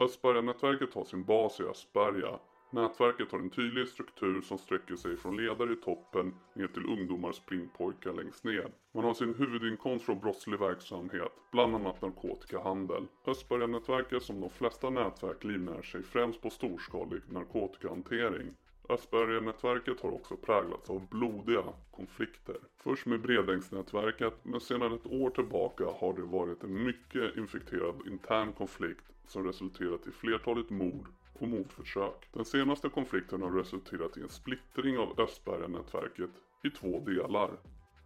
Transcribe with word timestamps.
Östberga-nätverket 0.00 0.94
har 0.94 1.04
sin 1.04 1.24
bas 1.24 1.60
i 1.60 1.62
Östberga. 1.62 2.38
Nätverket 2.70 3.32
har 3.32 3.38
en 3.38 3.50
tydlig 3.50 3.88
struktur 3.88 4.40
som 4.40 4.58
sträcker 4.58 4.96
sig 4.96 5.16
från 5.16 5.36
ledare 5.36 5.72
i 5.72 5.76
toppen 5.76 6.34
ner 6.54 6.66
till 6.66 6.86
ungdomar 6.86 7.32
springpojkar 7.32 8.12
längst 8.12 8.44
ner. 8.44 8.72
Man 8.92 9.04
har 9.04 9.14
sin 9.14 9.34
huvudinkomst 9.34 10.04
från 10.04 10.20
brottslig 10.20 10.58
verksamhet, 10.58 11.32
bland 11.52 11.74
annat 11.74 12.02
narkotikahandel. 12.02 13.06
Östberga-nätverket 13.26 14.22
som 14.22 14.40
de 14.40 14.50
flesta 14.50 14.90
nätverk 14.90 15.44
livnär 15.44 15.82
sig 15.82 16.02
främst 16.02 16.40
på 16.42 16.50
storskalig 16.50 17.20
narkotikahantering. 17.28 18.54
Aspergernätverket 18.90 20.00
har 20.00 20.10
också 20.10 20.36
präglats 20.36 20.90
av 20.90 21.08
blodiga 21.08 21.64
konflikter. 21.90 22.56
Först 22.76 23.06
med 23.06 23.20
Bredängsnätverket 23.20 24.34
men 24.42 24.60
sedan 24.60 24.92
ett 24.94 25.06
år 25.06 25.30
tillbaka 25.30 25.84
har 25.84 26.14
det 26.14 26.22
varit 26.22 26.64
en 26.64 26.84
mycket 26.84 27.36
infekterad 27.36 27.94
intern 28.06 28.52
konflikt 28.52 29.04
som 29.26 29.44
resulterat 29.44 30.06
i 30.06 30.10
flertalet 30.10 30.70
mord 30.70 31.06
och 31.32 31.48
mordförsök. 31.48 32.28
Den 32.32 32.44
senaste 32.44 32.88
konflikten 32.88 33.42
har 33.42 33.50
resulterat 33.50 34.16
i 34.16 34.20
en 34.20 34.28
splittring 34.28 34.98
av 34.98 35.20
Östberga-nätverket 35.20 36.30
i 36.64 36.70
två 36.70 37.00
delar. 37.00 37.50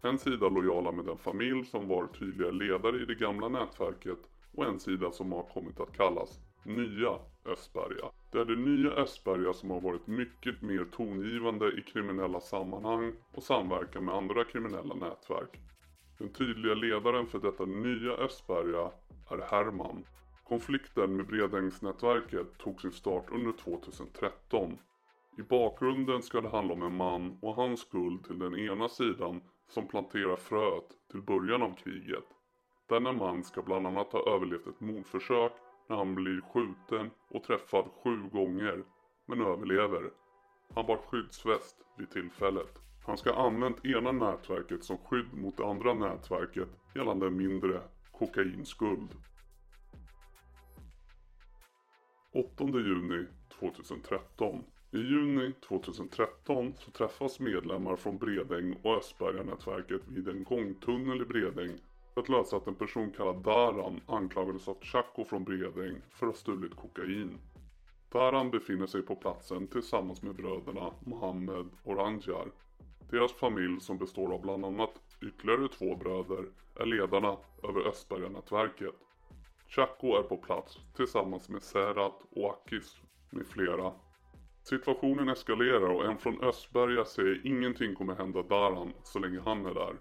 En 0.03 0.19
sida 0.19 0.49
lojala 0.49 0.93
med 0.93 1.05
den 1.05 1.19
familj 1.19 1.65
som 1.65 1.89
var 1.89 2.07
tydliga 2.07 2.51
ledare 2.51 3.03
i 3.03 3.05
det 3.05 3.15
gamla 3.15 3.49
nätverket 3.49 4.19
och 4.53 4.65
en 4.65 4.81
sida 4.81 5.11
som 5.13 5.33
har 5.33 5.43
kommit 5.43 5.81
att 5.81 5.97
kallas 5.97 6.41
Nya 6.65 7.19
Östberga. 7.45 8.11
Det 8.35 8.41
är 8.41 8.45
det 8.45 8.57
nya 8.57 8.91
Östberga 8.91 9.53
som 9.53 9.71
har 9.71 9.81
varit 9.81 10.07
mycket 10.07 10.63
mer 10.63 10.85
tongivande 10.85 11.73
i 11.79 11.83
kriminella 11.83 12.41
sammanhang 12.41 13.13
och 13.35 13.43
samverkan 13.43 14.05
med 14.05 14.15
andra 14.15 14.45
kriminella 14.45 14.95
nätverk. 14.95 15.59
Den 16.19 16.29
tydliga 16.29 16.75
ledaren 16.75 17.27
för 17.27 17.39
detta 17.39 17.65
nya 17.65 18.13
Östberga 18.13 18.91
är 19.31 19.39
Herman. 19.51 20.05
Konflikten 20.45 21.17
med 21.17 21.27
Bredängsnätverket 21.27 22.59
tog 22.59 22.81
sin 22.81 22.93
start 22.93 23.25
under 23.33 23.53
2013. 23.53 24.79
I 25.39 25.43
bakgrunden 25.43 26.23
ska 26.23 26.41
det 26.41 26.49
handla 26.49 26.75
om 26.75 26.83
en 26.83 26.97
man 26.97 27.39
och 27.43 27.55
hans 27.55 27.81
skuld 27.81 28.25
till 28.25 28.39
den 28.39 28.59
ena 28.59 28.89
sidan 28.89 29.41
som 29.69 29.89
planterar 29.89 30.37
fröet 30.37 30.89
till 31.11 31.23
början 31.23 31.63
av 31.63 31.75
kriget. 31.75 32.25
Denna 32.89 33.13
man 33.13 33.45
ska 33.45 33.63
bland 33.63 33.87
annat 33.87 34.13
ha 34.13 34.35
överlevt 34.35 34.67
ett 34.67 34.81
mordförsök 34.81 35.53
när 35.89 35.97
han 35.97 36.15
blir 36.15 36.41
skjuten 36.41 37.11
och 37.31 37.43
träffad 37.43 37.85
sju 38.03 38.29
gånger 38.33 38.85
men 39.27 39.41
överlever. 39.41 40.11
Han 40.75 40.87
bar 40.87 40.97
skyddsväst 40.97 41.77
vid 41.99 42.11
tillfället. 42.11 42.79
Han 43.07 43.17
ska 43.17 43.33
ha 43.33 43.47
använt 43.47 43.85
ena 43.85 44.13
nätverket 44.13 44.85
som 44.85 44.99
skydd 44.99 45.35
mot 45.35 45.57
det 45.57 45.67
andra 45.67 45.95
nätverket 45.95 46.69
gällande 46.95 47.27
en 47.27 47.37
mindre 47.37 47.81
kokainskuld. 48.13 49.11
8 52.33 52.65
juni 52.65 53.27
2013. 53.59 54.65
I 54.93 54.99
juni 54.99 55.53
2013 55.69 56.75
så 56.79 56.91
träffas 56.91 57.41
medlemmar 57.41 57.97
från 57.97 58.19
Bredäng 58.19 58.77
och 58.83 58.97
Östberga-nätverket 58.97 60.09
vid 60.09 60.29
en 60.29 60.45
gångtunnel 60.45 61.23
i 61.23 61.25
Bredäng 61.25 61.79
för 62.15 62.21
att 62.21 62.29
lösa 62.29 62.57
att 62.57 62.67
en 62.67 62.75
person 62.75 63.11
kallad 63.11 63.37
Daran 63.37 64.01
anklagades 64.07 64.69
av 64.69 64.77
Chaco 64.81 65.25
från 65.25 65.45
Bredäng 65.45 66.03
för 66.11 66.27
att 66.27 66.33
ha 66.33 66.39
stulit 66.39 66.77
kokain. 66.77 67.39
Daran 68.13 68.51
befinner 68.51 68.87
sig 68.87 69.03
på 69.03 69.17
platsen 69.17 69.67
tillsammans 69.67 70.23
med 70.23 70.35
bröderna 70.35 70.93
Mohammed 71.01 71.67
och 71.85 71.97
Ranjar. 71.97 72.51
Deras 73.11 73.33
familj 73.33 73.81
som 73.81 73.99
består 73.99 74.35
av 74.35 74.43
bland 74.43 74.65
annat 74.65 75.01
ytterligare 75.23 75.69
två 75.69 75.97
bröder 75.97 76.45
är 76.75 76.87
ledarna 76.87 77.37
över 77.63 77.89
Östberga-nätverket. 77.89 78.95
Chaco 79.69 80.17
är 80.17 80.23
på 80.23 80.37
plats 80.37 80.79
tillsammans 80.97 81.49
med 81.49 81.63
Serhat 81.63 82.23
och 82.31 82.51
Akis 82.51 82.97
med 83.31 83.47
flera. 83.47 83.93
Situationen 84.63 85.29
eskalerar 85.29 85.91
och 85.91 86.05
en 86.05 86.19
från 86.19 86.43
Östberga 86.43 87.05
säger 87.05 87.41
ingenting 87.45 87.95
kommer 87.95 88.15
hända 88.15 88.43
Daran 88.43 88.93
så 89.03 89.19
länge 89.19 89.41
han 89.41 89.67
är 89.67 89.75
där. 89.75 89.97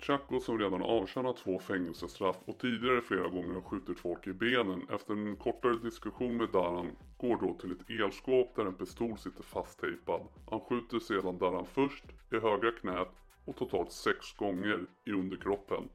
Chaco 0.00 0.40
som 0.40 0.58
redan 0.58 0.82
avtjänat 0.82 1.36
två 1.36 1.58
fängelsestraff 1.58 2.36
och 2.44 2.58
tidigare 2.58 3.00
flera 3.00 3.28
gånger 3.28 3.54
har 3.54 3.60
skjutit 3.60 3.98
folk 3.98 4.26
i 4.26 4.32
benen 4.32 4.86
efter 4.90 5.12
en 5.12 5.36
kortare 5.36 5.76
diskussion 5.76 6.36
med 6.36 6.48
Daran 6.48 6.90
går 7.16 7.36
då 7.40 7.54
till 7.54 7.72
ett 7.72 7.90
elskåp 7.90 8.56
där 8.56 8.66
en 8.66 8.74
pistol 8.74 9.18
sitter 9.18 9.42
fasttejpad. 9.42 10.20
Han 10.50 10.60
skjuter 10.60 10.98
sedan 10.98 11.38
Daran 11.38 11.66
först 11.66 12.04
i 12.32 12.36
högra 12.36 12.72
knät 12.72 13.08
och 13.44 13.56
totalt 13.56 13.92
sex 13.92 14.32
gånger 14.36 14.86
i 15.04 15.12
underkroppen. 15.12 15.88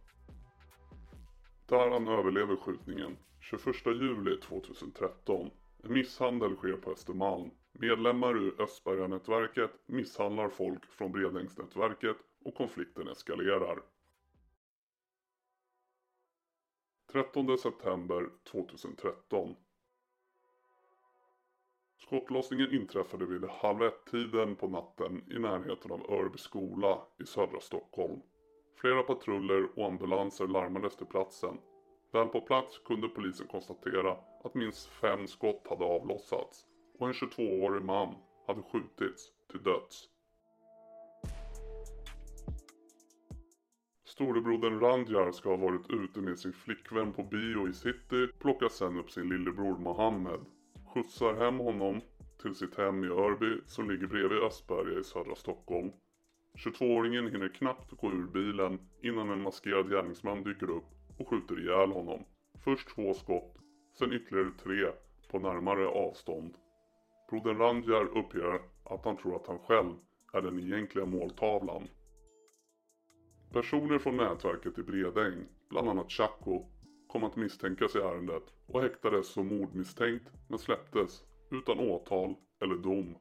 Daran 1.68 2.08
överlever 2.08 2.56
skjutningen 2.56 3.18
21 3.40 3.86
juli 3.86 4.40
2013. 4.40 5.50
En 5.84 5.94
misshandel 5.94 6.56
sker 6.56 6.74
på 6.74 6.92
Östermalm. 6.92 7.50
Medlemmar 7.72 8.38
ur 8.38 8.62
Östberga-nätverket 8.62 9.72
misshandlar 9.86 10.50
folk 10.50 10.86
från 10.86 11.12
Bredängsnätverket 11.12 12.18
och 12.46 12.56
konflikten 12.56 13.08
eskalerar. 13.08 13.80
13 17.14 17.58
september 17.58 18.30
2013. 18.52 19.56
Skottlossningen 21.98 22.74
inträffade 22.74 23.26
vid 23.26 23.46
halv 23.46 23.84
ett-tiden 23.84 24.56
på 24.56 24.68
natten 24.68 25.24
i 25.32 25.40
närheten 25.40 25.92
av 25.92 26.12
Örby 26.12 26.38
skola 26.38 27.02
i 27.20 27.26
södra 27.26 27.60
Stockholm. 27.60 28.22
Flera 28.76 29.04
patruller 29.04 29.80
och 29.80 29.86
ambulanser 29.86 30.48
larmades 30.48 30.96
till 30.96 31.06
platsen. 31.06 31.58
Väl 32.12 32.28
på 32.28 32.42
plats 32.42 32.80
kunde 32.86 33.08
polisen 33.08 33.48
konstatera 33.48 34.18
att 34.44 34.54
minst 34.54 34.88
fem 34.88 35.28
skott 35.28 35.68
hade 35.70 35.86
avlossats 35.86 36.66
och 37.00 37.08
en 37.08 37.14
22-årig 37.14 37.84
man 37.84 38.16
hade 38.48 38.62
skjutits 38.62 39.32
till 39.52 39.64
döds. 39.64 40.13
Storebrodern 44.14 44.80
Randjar 44.80 45.32
ska 45.32 45.50
ha 45.50 45.58
varit 45.58 45.90
ute 45.90 46.20
med 46.20 46.40
sin 46.40 46.54
flickvän 46.54 47.14
på 47.14 47.24
bio 47.24 47.70
i 47.70 47.74
city, 47.74 48.28
plockar 48.40 48.70
sen 48.70 48.98
upp 48.98 49.12
sin 49.12 49.30
lillebror 49.30 49.78
Mohammed, 49.78 50.40
skjutsar 50.94 51.34
hem 51.34 51.58
honom 51.58 52.02
till 52.42 52.56
sitt 52.56 52.76
hem 52.76 53.04
i 53.04 53.08
Örby 53.08 53.62
som 53.66 53.90
ligger 53.90 54.08
bredvid 54.08 54.38
Östberga 54.38 55.00
i 55.00 55.04
södra 55.04 55.36
Stockholm. 55.36 55.92
22-åringen 56.66 57.32
hinner 57.32 57.48
knappt 57.48 57.92
gå 57.92 58.12
ur 58.12 58.28
bilen 58.28 58.80
innan 59.02 59.30
en 59.30 59.42
maskerad 59.42 59.90
gärningsman 59.90 60.44
dyker 60.44 60.70
upp 60.70 60.90
och 61.20 61.28
skjuter 61.28 61.60
ihjäl 61.60 61.92
honom. 61.92 62.24
Först 62.64 62.96
två 62.96 63.14
skott, 63.14 63.58
sen 64.00 64.14
ytterligare 64.14 64.52
tre 64.64 64.92
på 65.32 65.40
närmare 65.40 65.88
avstånd. 65.88 66.54
Brodern 67.30 67.58
Randjar 67.58 68.18
uppger 68.18 68.62
att 68.84 69.06
han 69.06 69.18
tror 69.18 69.36
att 69.36 69.48
han 69.48 69.60
själv 69.60 69.94
är 70.34 70.42
den 70.42 70.60
egentliga 70.60 71.06
måltavlan. 71.06 71.88
Personer 73.54 74.00
från 74.00 74.18
nätverket 74.18 74.78
i 74.78 74.84
Bredäng, 74.84 75.46
bland 75.70 75.90
annat 75.90 76.12
Chaco, 76.12 76.66
kom 77.08 77.24
att 77.24 77.36
misstänkas 77.36 77.96
i 77.96 78.00
ärendet 78.00 78.44
och 78.66 78.82
häktades 78.82 79.28
som 79.28 79.48
mordmisstänkt 79.48 80.32
men 80.48 80.60
släpptes 80.60 81.24
utan 81.52 81.80
åtal 81.80 82.36
eller 82.62 82.76
dom. 82.76 83.18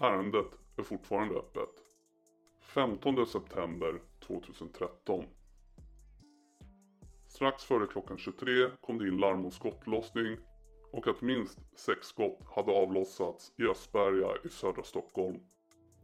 Ärendet 0.00 0.58
är 0.76 0.82
fortfarande 0.82 1.34
öppet. 1.34 1.68
15 2.60 3.26
september 3.26 4.00
2013. 4.26 5.24
Strax 7.28 7.64
före 7.64 7.86
klockan 7.86 8.18
23 8.18 8.70
kom 8.80 8.98
det 8.98 9.08
in 9.08 9.16
larm 9.16 9.44
om 9.44 9.50
skottlossning 9.50 10.36
och 10.92 11.08
att 11.08 11.22
minst 11.22 11.78
sex 11.78 12.06
skott 12.06 12.40
hade 12.54 12.72
avlossats 12.72 13.52
i 13.58 13.62
Östberga 13.62 14.28
i 14.44 14.48
södra 14.48 14.82
Stockholm. 14.82 15.40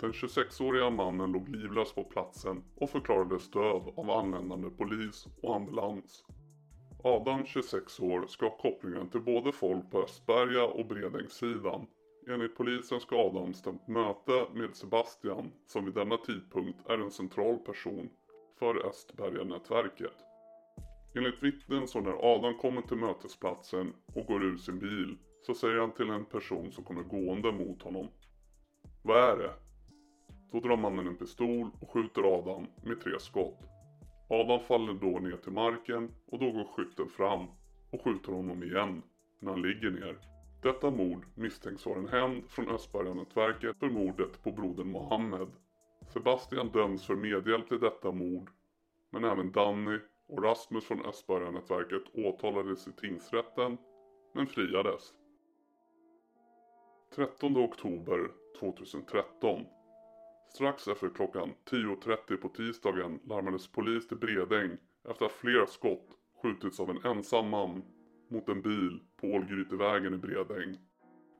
Den 0.02 0.12
26-åriga 0.12 0.90
mannen 0.90 1.32
låg 1.32 1.48
livlös 1.48 1.92
på 1.92 2.04
platsen 2.04 2.64
och 2.76 2.90
förklarades 2.90 3.50
död 3.50 3.92
av 3.96 4.10
anländande 4.10 4.70
polis 4.70 5.26
och 5.42 5.56
ambulans. 5.56 6.24
Adam, 7.04 7.46
26 7.46 8.00
år, 8.00 8.26
ska 8.26 8.48
ha 8.48 8.56
kopplingen 8.56 9.10
till 9.10 9.20
både 9.20 9.52
folk 9.52 9.90
på 9.90 10.02
Östberga 10.02 10.64
och 10.64 10.86
Bredängssidan. 10.86 11.86
Enligt 12.28 12.56
polisen 12.56 13.00
ska 13.00 13.16
Adam 13.16 13.54
stämt 13.54 13.88
möte 13.88 14.46
med 14.54 14.76
Sebastian 14.76 15.52
som 15.66 15.84
vid 15.84 15.94
denna 15.94 16.16
tidpunkt 16.16 16.88
är 16.88 16.98
en 16.98 17.10
central 17.10 17.58
person 17.58 18.10
för 18.58 18.86
Östberga-nätverket. 18.86 20.16
Enligt 21.14 21.42
vittnen 21.42 21.88
så 21.88 22.00
när 22.00 22.34
Adam 22.34 22.58
kommer 22.58 22.82
till 22.82 22.96
mötesplatsen 22.96 23.92
och 24.14 24.26
går 24.26 24.44
ur 24.44 24.56
sin 24.56 24.78
bil 24.78 25.18
så 25.46 25.54
säger 25.54 25.78
han 25.78 25.94
till 25.94 26.10
en 26.10 26.24
person 26.24 26.72
som 26.72 26.84
kommer 26.84 27.02
gående 27.02 27.52
mot 27.52 27.82
honom. 27.82 28.08
Vad 29.02 29.30
är 29.30 29.36
det? 29.36 29.52
Då 30.52 30.60
drar 30.60 30.76
mannen 30.76 31.06
en 31.06 31.16
pistol 31.16 31.70
och 31.80 31.90
skjuter 31.90 32.38
Adam 32.38 32.66
med 32.84 33.00
tre 33.00 33.18
skott. 33.18 33.58
Adam 34.28 34.60
faller 34.60 34.94
då 34.94 35.18
ner 35.18 35.36
till 35.36 35.52
marken 35.52 36.14
och 36.26 36.38
då 36.38 36.52
går 36.52 36.64
skytten 36.64 37.08
fram 37.08 37.46
och 37.90 38.04
skjuter 38.04 38.32
honom 38.32 38.62
igen 38.62 39.02
när 39.40 39.50
han 39.50 39.62
ligger 39.62 39.90
ner. 39.90 40.18
Detta 40.62 40.90
mord 40.90 41.26
misstänks 41.34 41.86
vara 41.86 41.98
en 41.98 42.08
hämnd 42.08 42.50
från 42.50 42.68
Östberga-nätverket 42.68 43.76
för 43.78 43.90
mordet 43.90 44.42
på 44.42 44.52
brodern 44.52 44.90
Mohammed. 44.90 45.48
Sebastian 46.08 46.68
döms 46.68 47.06
för 47.06 47.16
medhjälp 47.16 47.68
till 47.68 47.80
detta 47.80 48.12
mord 48.12 48.50
men 49.10 49.24
även 49.24 49.52
Danny 49.52 49.98
och 50.28 50.44
Rasmus 50.44 50.84
från 50.84 51.06
Östberga-nätverket 51.06 52.02
åtalades 52.14 52.88
i 52.88 52.92
tingsrätten 52.92 53.78
men 54.34 54.46
friades. 54.46 55.14
13 57.14 57.56
oktober 57.56 58.30
2013. 58.60 59.64
Strax 60.54 60.88
efter 60.88 61.08
klockan 61.18 61.54
10.30 61.70 62.36
på 62.36 62.48
tisdagen 62.48 63.20
larmades 63.30 63.72
polis 63.72 64.08
till 64.08 64.16
Bredäng 64.24 64.70
efter 65.10 65.24
att 65.26 65.40
flera 65.42 65.66
skott 65.66 66.08
skjutits 66.42 66.80
av 66.80 66.90
en 66.90 67.04
ensam 67.10 67.48
man 67.48 67.72
mot 68.30 68.48
en 68.48 68.62
bil 68.62 68.94
på 69.20 69.26
Ålgrytevägen 69.26 70.14
i 70.14 70.20
Bredäng. 70.26 70.70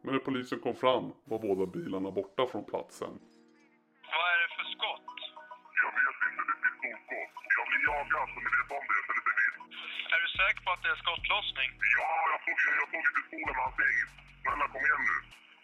Men 0.03 0.11
när 0.15 0.23
polisen 0.29 0.59
kom 0.67 0.77
fram 0.85 1.05
var 1.31 1.39
båda 1.47 1.65
bilarna 1.77 2.11
borta 2.21 2.43
från 2.53 2.65
platsen. 2.71 3.13
Vad 4.15 4.27
är 4.35 4.39
det 4.43 4.51
för 4.57 4.67
skott? 4.77 5.11
Jag 5.83 5.91
vet 5.97 6.07
inte, 6.13 6.27
det 6.37 6.67
är 6.67 6.77
pistolskott. 6.83 7.33
Jag 7.59 7.67
blir 7.71 7.83
jagad 7.91 8.27
så 8.33 8.39
ni 8.47 8.51
vet 8.57 8.71
om 8.79 8.85
det, 8.91 9.01
så 9.07 9.11
det 9.17 9.23
är 9.23 9.27
bevis. 9.29 9.57
Är 10.15 10.19
du 10.25 10.29
säker 10.41 10.61
på 10.65 10.71
att 10.75 10.83
det 10.85 10.91
är 10.95 10.99
skottlossning? 11.05 11.71
Ja, 11.99 12.09
jag 12.33 12.41
såg, 12.45 12.57
jag 12.81 12.89
såg 12.93 13.03
i 13.09 13.13
pistolen 13.17 13.47
med 13.49 13.57
hans. 13.63 13.77
Snälla 14.43 14.67
kom 14.73 14.83
igen 14.89 15.03
nu. 15.09 15.17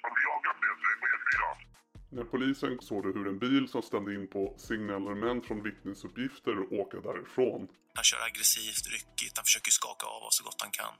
Han 0.03 0.11
blir 0.15 0.25
jagad 0.31 0.55
på 0.61 0.65
E4. 0.73 1.08
När 2.19 2.25
polisen 2.25 2.79
såg 2.81 3.03
det 3.03 3.13
hur 3.19 3.29
en 3.29 3.39
bil 3.39 3.69
som 3.69 3.83
stämde 3.83 4.15
in 4.15 4.29
på 4.29 4.55
signalement 4.69 5.47
från 5.47 5.63
vittnesuppgifter 5.63 6.55
åka 6.81 6.97
därifrån. 7.01 7.69
Han 7.95 8.05
kör 8.05 8.21
aggressivt, 8.29 8.85
ryckigt, 8.95 9.35
han 9.39 9.45
försöker 9.45 9.71
skaka 9.71 10.07
av 10.07 10.23
oss 10.23 10.37
så 10.39 10.45
gott 10.45 10.61
han 10.67 10.71
kan. 10.81 10.95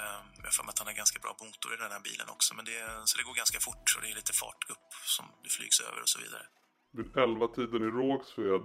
Ehm, 0.00 0.26
Jag 0.38 0.44
har 0.48 0.56
för 0.58 0.64
mig 0.64 0.72
att 0.72 0.78
han 0.78 0.88
har 0.90 0.94
ganska 1.02 1.18
bra 1.24 1.32
motor 1.44 1.70
i 1.74 1.78
den 1.84 1.92
här 1.96 2.02
bilen 2.08 2.28
också, 2.36 2.50
men 2.56 2.64
det, 2.64 2.78
så 3.08 3.12
det 3.18 3.24
går 3.28 3.34
ganska 3.42 3.58
fort 3.66 3.86
och 3.94 4.00
det 4.02 4.08
är 4.12 4.16
lite 4.22 4.34
fart 4.42 4.62
upp 4.74 4.88
som 5.16 5.24
det 5.44 5.50
flygs 5.56 5.78
över 5.88 6.00
och 6.04 6.10
så 6.14 6.18
vidare. 6.24 6.44
Vid 6.98 7.08
11-tiden 7.26 7.82
i 7.88 7.90
Rågsved 7.98 8.64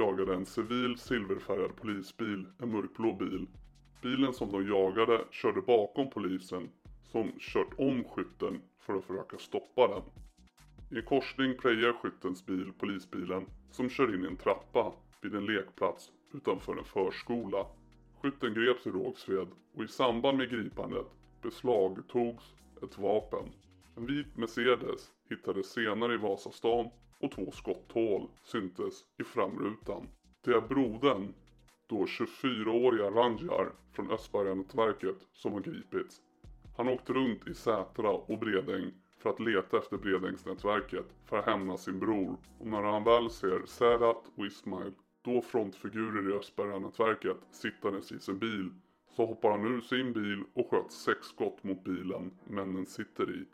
jagade 0.00 0.32
en 0.38 0.46
civil 0.56 0.92
silverfärgad 1.08 1.72
polisbil 1.80 2.40
en 2.62 2.68
mörkblå 2.76 3.10
bil. 3.22 3.44
Bilen 4.04 4.32
som 4.38 4.48
de 4.54 4.60
jagade 4.74 5.16
körde 5.40 5.60
bakom 5.74 6.06
polisen 6.16 6.62
som 7.12 7.24
kört 7.50 7.72
om 7.88 7.96
skytten 8.10 8.54
för 8.84 8.92
att 8.96 9.04
försöka 9.08 9.36
stoppa 9.48 9.82
den. 9.94 10.04
I 10.92 10.96
en 10.96 11.02
korsning 11.02 11.56
prejar 11.56 11.92
skyttens 11.92 12.46
bil 12.46 12.72
polisbilen 12.78 13.46
som 13.70 13.88
kör 13.88 14.14
in 14.14 14.24
i 14.24 14.26
en 14.26 14.36
trappa 14.36 14.92
vid 15.22 15.34
en 15.34 15.46
lekplats 15.46 16.12
utanför 16.32 16.76
en 16.76 16.84
förskola. 16.84 17.66
Skytten 18.20 18.54
greps 18.54 18.86
i 18.86 18.90
Rågsved 18.90 19.48
och 19.74 19.84
i 19.84 19.88
samband 19.88 20.38
med 20.38 20.50
gripandet 20.50 21.06
beslagtogs 21.42 22.54
ett 22.82 22.98
vapen. 22.98 23.52
En 23.96 24.06
vit 24.06 24.36
Mercedes 24.36 25.12
hittades 25.30 25.72
senare 25.72 26.14
i 26.14 26.16
Vasastan 26.16 26.90
och 27.20 27.30
två 27.30 27.50
skotthål 27.50 28.28
syntes 28.42 28.94
i 29.18 29.24
framrutan. 29.24 30.08
Det 30.44 30.50
är 30.50 30.60
brodern, 30.60 31.34
då 31.86 32.04
24-åriga 32.04 33.10
Ranjar 33.10 33.72
från 33.92 34.10
Östberganätverket 34.10 35.18
som 35.32 35.52
har 35.52 35.60
gripits. 35.60 36.20
Han 36.76 36.88
åkte 36.88 37.12
runt 37.12 37.48
i 37.48 37.54
Sätra 37.54 38.10
och 38.10 38.38
Bredäng 38.38 38.92
för 39.22 39.30
att 39.30 39.40
leta 39.40 39.78
efter 39.78 39.96
Bredängsnätverket 39.96 41.06
för 41.24 41.38
att 41.38 41.46
hämna 41.46 41.76
sin 41.76 41.98
bror. 41.98 42.36
Och 42.58 42.66
när 42.66 42.82
han 42.82 43.04
väl 43.04 43.30
ser 43.30 43.66
Serhat 43.66 44.24
och 44.36 44.46
Ismail, 44.46 44.92
då 45.22 45.42
frontfigurer 45.42 46.30
i 46.30 46.38
Östberganätverket, 46.38 47.36
sittandes 47.50 48.12
i 48.12 48.18
sin 48.18 48.38
bil 48.38 48.70
så 49.16 49.26
hoppar 49.26 49.50
han 49.50 49.64
ur 49.64 49.80
sin 49.80 50.12
bil 50.12 50.44
och 50.54 50.70
sköt 50.70 50.92
sex 50.92 51.26
skott 51.26 51.64
mot 51.64 51.84
bilen 51.84 52.30
männen 52.44 52.86
sitter 52.86 53.30
i. 53.30 53.44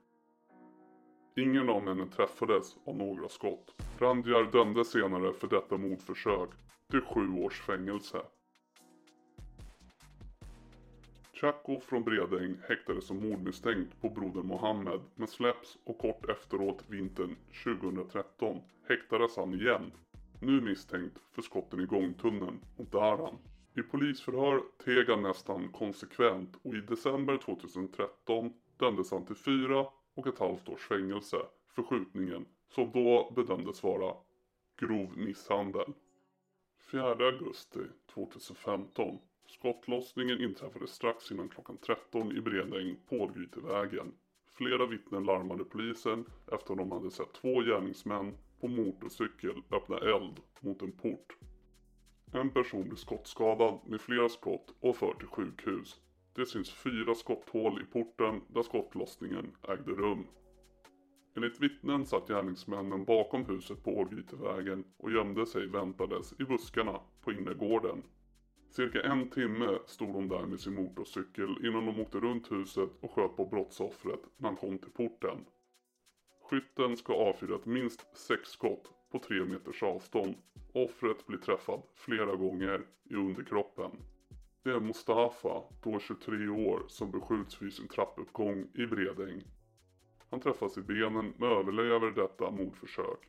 Ingen 1.43 1.69
av 1.69 1.82
männen 1.82 2.11
träffades 2.11 2.76
av 2.87 2.97
några 2.97 3.29
skott. 3.29 3.75
Randjar 3.99 4.53
dömdes 4.53 4.91
senare 4.91 5.32
för 5.32 5.49
detta 5.49 5.76
mordförsök 5.76 6.50
till 6.91 7.00
sju 7.00 7.32
års 7.32 7.61
fängelse. 7.61 8.23
Chaco 11.40 11.81
från 11.81 12.05
Bredäng 12.05 12.56
häktades 12.69 13.06
som 13.06 13.29
mordmisstänkt 13.29 14.00
på 14.00 14.11
brodern 14.11 14.46
Mohammed 14.46 15.00
men 15.14 15.29
släpps 15.29 15.79
och 15.85 15.99
kort 15.99 16.31
efteråt 16.31 16.85
vintern 16.88 17.37
2013 17.64 18.61
häktades 18.88 19.37
han 19.37 19.55
igen. 19.55 19.93
Nu 20.40 20.61
misstänkt 20.61 21.19
för 21.32 21.43
skotten 21.43 21.81
i 21.81 21.87
gångtunneln 21.87 22.61
mot 22.76 22.93
Daran. 22.93 23.38
I 23.76 23.82
polisförhör 23.82 24.62
teg 24.85 25.08
han 25.08 25.23
nästan 25.23 25.69
konsekvent 25.73 26.56
och 26.62 26.75
i 26.75 26.81
december 26.81 27.37
2013 27.37 28.52
dömdes 28.76 29.11
han 29.11 29.26
till 29.26 29.37
fyra 29.37 29.87
och 30.14 30.26
ett 30.26 30.38
halvt 30.38 30.69
års 30.69 30.87
fängelse 30.87 31.37
för 31.75 31.82
skjutningen 31.82 32.46
som 32.69 32.91
då 32.93 33.32
bedömdes 33.37 33.82
vara 33.82 34.14
grov 34.76 35.19
misshandel. 35.19 35.93
4 36.91 37.02
augusti 37.02 37.81
2015. 38.14 39.19
Skottlossningen 39.48 40.40
inträffade 40.40 40.86
strax 40.86 41.32
innan 41.32 41.48
klockan 41.48 41.78
13 41.78 42.36
i 42.36 42.40
Bredäng 42.40 42.96
på 43.08 43.16
Ålgrytevägen. 43.16 44.12
Flera 44.52 44.86
vittnen 44.86 45.24
larmade 45.24 45.64
polisen 45.64 46.24
efter 46.52 46.72
att 46.72 46.78
de 46.78 46.92
hade 46.92 47.10
sett 47.10 47.32
två 47.32 47.60
gärningsmän 47.60 48.36
på 48.60 48.68
motorcykel 48.68 49.62
öppna 49.70 49.98
eld 49.98 50.40
mot 50.60 50.82
en 50.82 50.92
port. 50.92 51.36
En 52.32 52.50
person 52.50 52.84
blev 52.84 52.96
skottskadad 52.96 53.78
med 53.86 54.00
flera 54.00 54.28
skott 54.28 54.74
och 54.80 54.96
förd 54.96 55.18
till 55.18 55.28
sjukhus. 55.28 56.00
Det 56.34 56.46
syns 56.46 56.70
fyra 56.70 57.14
skotthål 57.14 57.82
i 57.82 57.84
porten 57.84 58.40
där 58.48 58.62
skottlossningen 58.62 59.56
ägde 59.68 59.92
rum. 59.92 60.26
Enligt 61.36 61.60
vittnen 61.60 62.06
satt 62.06 62.28
gärningsmännen 62.28 63.04
bakom 63.04 63.44
huset 63.44 63.84
på 63.84 63.90
Ålgrytevägen 63.90 64.84
och 64.96 65.12
gömde 65.12 65.46
sig 65.46 65.66
väntades 65.66 66.32
i 66.40 66.44
buskarna 66.44 67.00
på 67.20 67.32
innergården. 67.32 68.02
Cirka 68.70 69.03
en 69.03 69.31
timme 69.31 69.79
stod 69.87 70.12
de 70.12 70.29
där 70.29 70.47
med 70.47 70.61
sin 70.61 70.75
motorcykel 70.75 71.67
innan 71.67 71.87
de 71.87 72.00
åkte 72.00 72.20
runt 72.20 72.53
huset 72.53 72.91
och 73.00 73.11
sköt 73.11 73.37
på 73.37 73.47
brottsoffret 73.47 74.20
när 74.37 74.49
han 74.49 74.56
kom 74.56 74.79
till 74.79 74.91
porten. 74.91 75.44
Skytten 76.50 76.97
ska 76.97 77.12
ha 77.12 77.31
avfyrat 77.31 77.67
minst 77.67 78.17
sex 78.17 78.49
skott 78.49 78.91
på 79.11 79.19
tre 79.19 79.44
meters 79.44 79.82
avstånd. 79.82 80.35
Offret 80.73 81.26
blir 81.26 81.38
träffad 81.38 81.82
flera 81.94 82.37
gånger 82.37 82.87
i 83.11 83.15
underkroppen. 83.15 83.91
Det 84.62 84.70
är 84.70 84.81
Mustafa, 84.81 85.62
då 85.82 85.99
23 85.99 86.49
år, 86.49 86.82
som 86.88 87.11
beskjuts 87.11 87.62
vid 87.62 87.73
sin 87.73 87.88
trappuppgång 87.88 88.67
i 88.75 88.87
Bredäng. 88.87 89.43
Han 90.31 90.41
träffas 90.41 90.79
i 90.79 90.82
benen 90.82 91.35
men 91.37 91.49
överlever 91.49 92.11
detta 92.11 92.50
mordförsök. 92.50 93.29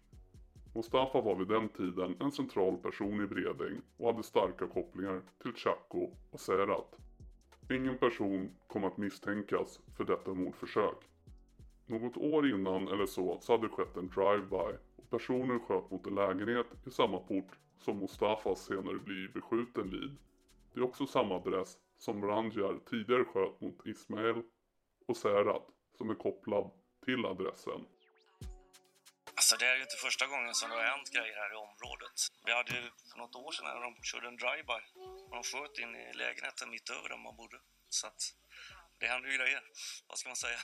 Mustafa 0.80 1.22
var 1.22 1.36
vid 1.36 1.48
den 1.48 1.70
tiden 1.70 2.16
en 2.20 2.32
central 2.32 2.78
person 2.78 3.24
i 3.24 3.28
Bredäng 3.28 3.82
och 3.98 4.12
hade 4.12 4.24
starka 4.24 4.68
kopplingar 4.68 5.22
till 5.42 5.54
Chaco 5.54 6.10
och 6.32 6.40
Serhat. 6.40 6.96
Ingen 7.72 7.98
person 7.98 8.50
kom 8.68 8.84
att 8.84 8.98
misstänkas 8.98 9.80
för 9.98 10.04
detta 10.04 10.34
mordförsök. 10.34 10.98
Något 11.86 12.18
år 12.18 12.50
innan 12.50 12.88
eller 12.88 13.06
så, 13.06 13.38
så 13.42 13.52
hade 13.54 13.68
det 13.68 13.74
skett 13.74 13.98
en 13.98 14.08
drive-by 14.08 14.78
och 14.96 15.10
personen 15.10 15.60
sköt 15.60 15.92
mot 15.92 16.08
en 16.08 16.16
lägenhet 16.16 16.68
i 16.88 16.92
samma 16.92 17.20
port 17.20 17.60
som 17.80 17.98
Mustafa 18.00 18.56
senare 18.56 18.98
blir 19.00 19.28
beskjuten 19.34 19.90
vid. 19.90 20.16
Det 20.74 20.80
är 20.80 20.84
också 20.84 21.06
samma 21.06 21.36
adress 21.36 21.78
som 21.98 22.26
Ranjar 22.26 22.80
tidigare 22.90 23.24
sköt 23.24 23.62
mot 23.62 23.86
Ismail 23.86 24.42
och 25.08 25.18
Serhat 25.18 25.68
som 25.98 26.10
är 26.10 26.16
kopplad 26.16 26.70
till 27.06 27.26
adressen. 27.26 27.86
Alltså 29.40 29.56
det 29.60 29.68
är 29.72 29.76
ju 29.76 29.82
inte 29.88 30.00
första 30.08 30.26
gången 30.28 30.54
som 30.54 30.70
det 30.70 30.76
har 30.76 30.84
hänt 30.94 31.10
grejer 31.18 31.38
här 31.44 31.52
i 31.56 31.58
området. 31.68 32.18
Vi 32.46 32.52
hade 32.58 32.72
ju 32.78 32.84
för 33.10 33.18
något 33.22 33.36
år 33.36 33.52
sedan 33.52 33.66
när 33.66 33.82
de 33.88 33.92
körde 34.12 34.28
en 34.28 34.40
drive-by. 34.44 34.82
De 35.34 35.40
sköt 35.50 35.76
in 35.84 35.92
i 35.96 36.14
lägenheten 36.24 36.70
mitt 36.70 36.90
över 36.90 37.10
där 37.10 37.18
man 37.18 37.36
bodde. 37.42 37.58
Så 37.90 38.08
att 38.08 38.22
det 39.00 39.08
händer 39.14 39.30
ju 39.30 39.38
grejer. 39.38 39.64
Vad 40.10 40.18
ska 40.18 40.30
man 40.30 40.36
säga? 40.46 40.60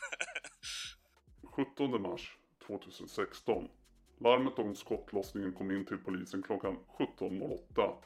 17 1.55 2.01
mars 2.01 2.24
2016. 2.67 3.70
Larmet 4.25 4.60
om 4.60 4.75
skottlossningen 4.75 5.53
kom 5.53 5.72
in 5.72 5.86
till 5.86 5.98
polisen 6.08 6.44
klockan 6.44 6.75
17.08. 6.98 8.03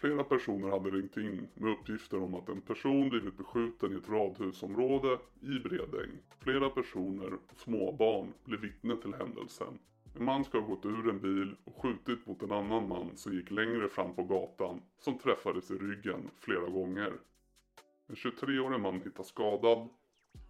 Flera 0.00 0.24
personer 0.24 0.68
hade 0.70 0.90
ringt 0.90 1.16
in 1.16 1.48
med 1.54 1.72
uppgifter 1.72 2.22
om 2.22 2.34
att 2.34 2.48
en 2.48 2.62
person 2.62 3.08
blivit 3.08 3.36
beskjuten 3.36 3.92
i 3.92 3.96
ett 3.96 4.08
radhusområde 4.08 5.18
i 5.40 5.54
Bredäng. 5.66 6.12
Flera 6.44 6.70
personer 6.70 7.34
och 7.34 7.60
småbarn 7.64 8.34
blev 8.44 8.60
vittne 8.60 8.96
till 8.96 9.14
händelsen. 9.14 9.78
En 10.14 10.24
man 10.24 10.44
ska 10.44 10.60
ha 10.60 10.66
gått 10.66 10.84
ur 10.84 11.10
en 11.10 11.20
bil 11.20 11.56
och 11.64 11.82
skjutit 11.82 12.26
mot 12.26 12.42
en 12.42 12.52
annan 12.52 12.88
man 12.88 13.16
som 13.16 13.32
gick 13.32 13.50
längre 13.50 13.88
fram 13.88 14.14
på 14.14 14.24
gatan 14.24 14.82
som 14.98 15.18
träffades 15.18 15.70
i 15.70 15.74
ryggen 15.74 16.30
flera 16.40 16.68
gånger. 16.70 17.12
En 18.06 18.14
23-årig 18.14 18.80
man 18.80 19.00
hittas 19.00 19.28
skadad. 19.28 19.88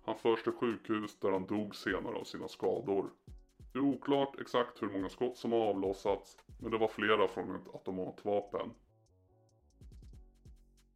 Han 0.05 0.19
förs 0.19 0.43
till 0.43 0.53
sjukhus 0.53 1.19
där 1.21 1.31
han 1.31 1.47
dog 1.47 1.77
senare 1.77 2.15
av 2.15 2.25
sina 2.25 2.49
skador. 2.49 3.11
Det 3.73 3.79
är 3.79 3.83
oklart 3.83 4.41
exakt 4.41 4.83
hur 4.83 4.89
många 4.89 5.09
skott 5.09 5.37
som 5.37 5.53
har 5.53 5.61
avlossats 5.61 6.37
men 6.61 6.71
det 6.71 6.79
var 6.79 6.89
flera 6.89 7.29
från 7.29 7.57
ett 7.57 7.75
automatvapen. 7.75 8.71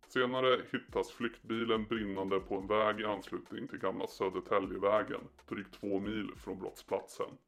Senare 0.09 0.61
hittas 0.73 1.11
flyktbilen 1.11 1.85
brinnande 1.85 2.41
på 2.41 2.57
en 2.57 2.67
väg 2.67 3.01
i 3.01 3.05
anslutning 3.05 3.69
till 3.69 3.79
gamla 3.79 4.07
Södertäljevägen, 4.07 5.21
drygt 5.49 5.81
två 5.81 6.01
mil 6.01 6.31
från 6.37 6.59
brottsplatsen. 6.59 7.39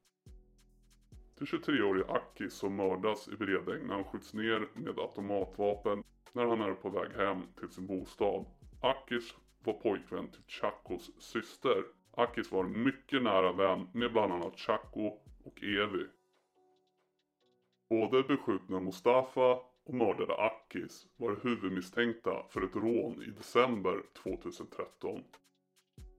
Det 1.39 1.45
23-årige 1.45 2.05
Aki 2.09 2.51
som 2.51 2.77
mördas 2.77 3.29
i 3.29 3.37
Bredäng 3.37 3.87
när 3.87 3.95
han 3.95 4.05
skjuts 4.05 4.35
ner 4.35 4.69
med 4.75 4.99
automatvapen 4.99 6.03
när 6.33 6.47
han 6.47 6.61
är 6.61 6.75
på 6.75 6.89
väg 6.91 7.11
hem 7.13 7.43
till 7.59 7.69
sin 7.69 7.87
bostad. 7.87 8.45
Akis 8.81 9.35
var 9.65 9.73
pojkvän 9.73 10.29
till 10.29 10.43
Chakos 10.47 11.11
syster. 11.19 11.85
Akis 12.11 12.53
var 12.53 12.65
en 12.65 12.83
mycket 12.83 13.23
nära 13.23 13.53
vän 13.53 13.89
med 13.93 14.13
bland 14.13 14.33
annat 14.33 14.59
Chaco 14.59 15.19
och 15.45 15.63
Evi. 15.63 16.07
Både 17.89 18.23
beskjutna 18.23 18.81
Mustafa 18.81 19.59
och 19.85 19.95
mördade 19.95 20.35
Akis 20.35 21.07
var 21.17 21.41
huvudmisstänkta 21.43 22.47
för 22.51 22.63
ett 22.63 22.77
rån 22.77 23.23
i 23.23 23.31
december 23.31 24.03
2013. 24.23 25.25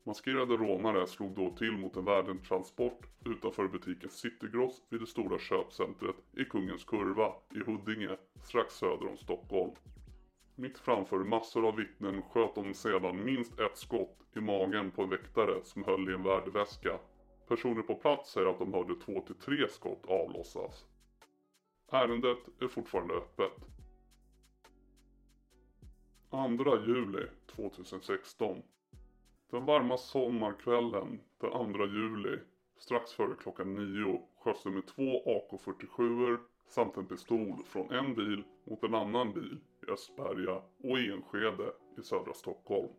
Maskerade 0.08 0.58
rånare 0.58 1.08
slog 1.08 1.36
då 1.36 1.56
till 1.56 1.72
mot 1.72 1.96
en 1.96 2.06
värdetransport 2.06 3.06
utanför 3.26 3.68
butiken 3.68 4.10
Citygross 4.10 4.82
vid 4.90 5.00
det 5.00 5.08
stora 5.08 5.40
köpcentret 5.40 6.16
i 6.32 6.46
Kungens 6.46 6.84
Kurva 6.84 7.34
i 7.56 7.60
Huddinge 7.60 8.18
strax 8.44 8.74
söder 8.74 9.08
om 9.08 9.18
Stockholm. 9.18 9.72
Mitt 10.56 10.78
framför 10.78 11.20
massor 11.20 11.68
av 11.68 11.76
vittnen 11.76 12.22
sköt 12.22 12.56
de 12.56 12.74
sedan 12.74 13.24
minst 13.26 13.60
ett 13.60 13.78
skott 13.78 14.18
i 14.36 14.40
magen 14.40 14.92
på 14.92 15.04
en 15.04 15.10
väktare 15.10 15.64
som 15.64 15.84
höll 15.84 16.10
i 16.10 16.14
en 16.14 16.24
värdeväska. 16.24 17.00
Personer 17.48 17.82
på 17.82 17.96
plats 17.96 18.32
säger 18.32 18.48
att 18.48 18.60
de 18.60 18.74
hörde 18.74 18.96
två 18.96 19.22
till 19.22 19.36
tre 19.36 19.70
skott 19.70 20.06
avlossas. 20.06 20.86
Ärendet 21.92 22.62
är 22.62 22.68
fortfarande 22.68 23.14
öppet. 23.14 23.54
2 26.30 26.48
juli 26.88 27.28
2016. 27.48 28.62
Den 29.56 29.66
varma 29.66 29.98
sommarkvällen 29.98 31.20
den 31.38 31.74
2 31.74 31.86
juli 31.86 32.40
strax 32.78 33.14
före 33.14 33.36
klockan 33.36 33.76
9 33.76 34.22
sköts 34.40 34.64
det 34.64 34.70
med 34.70 34.88
två 34.88 35.02
AK47 35.02 36.38
samt 36.68 36.98
en 36.98 37.08
pistol 37.08 37.64
från 37.66 37.92
en 37.92 38.16
bil 38.16 38.44
mot 38.64 38.84
en 38.84 38.96
annan 38.96 39.34
bil 39.34 39.60
i 39.88 39.92
Östberga 39.92 40.62
och 40.84 41.00
Enskede 41.00 41.74
i 41.98 42.02
södra 42.02 42.34
Stockholm. 42.34 42.90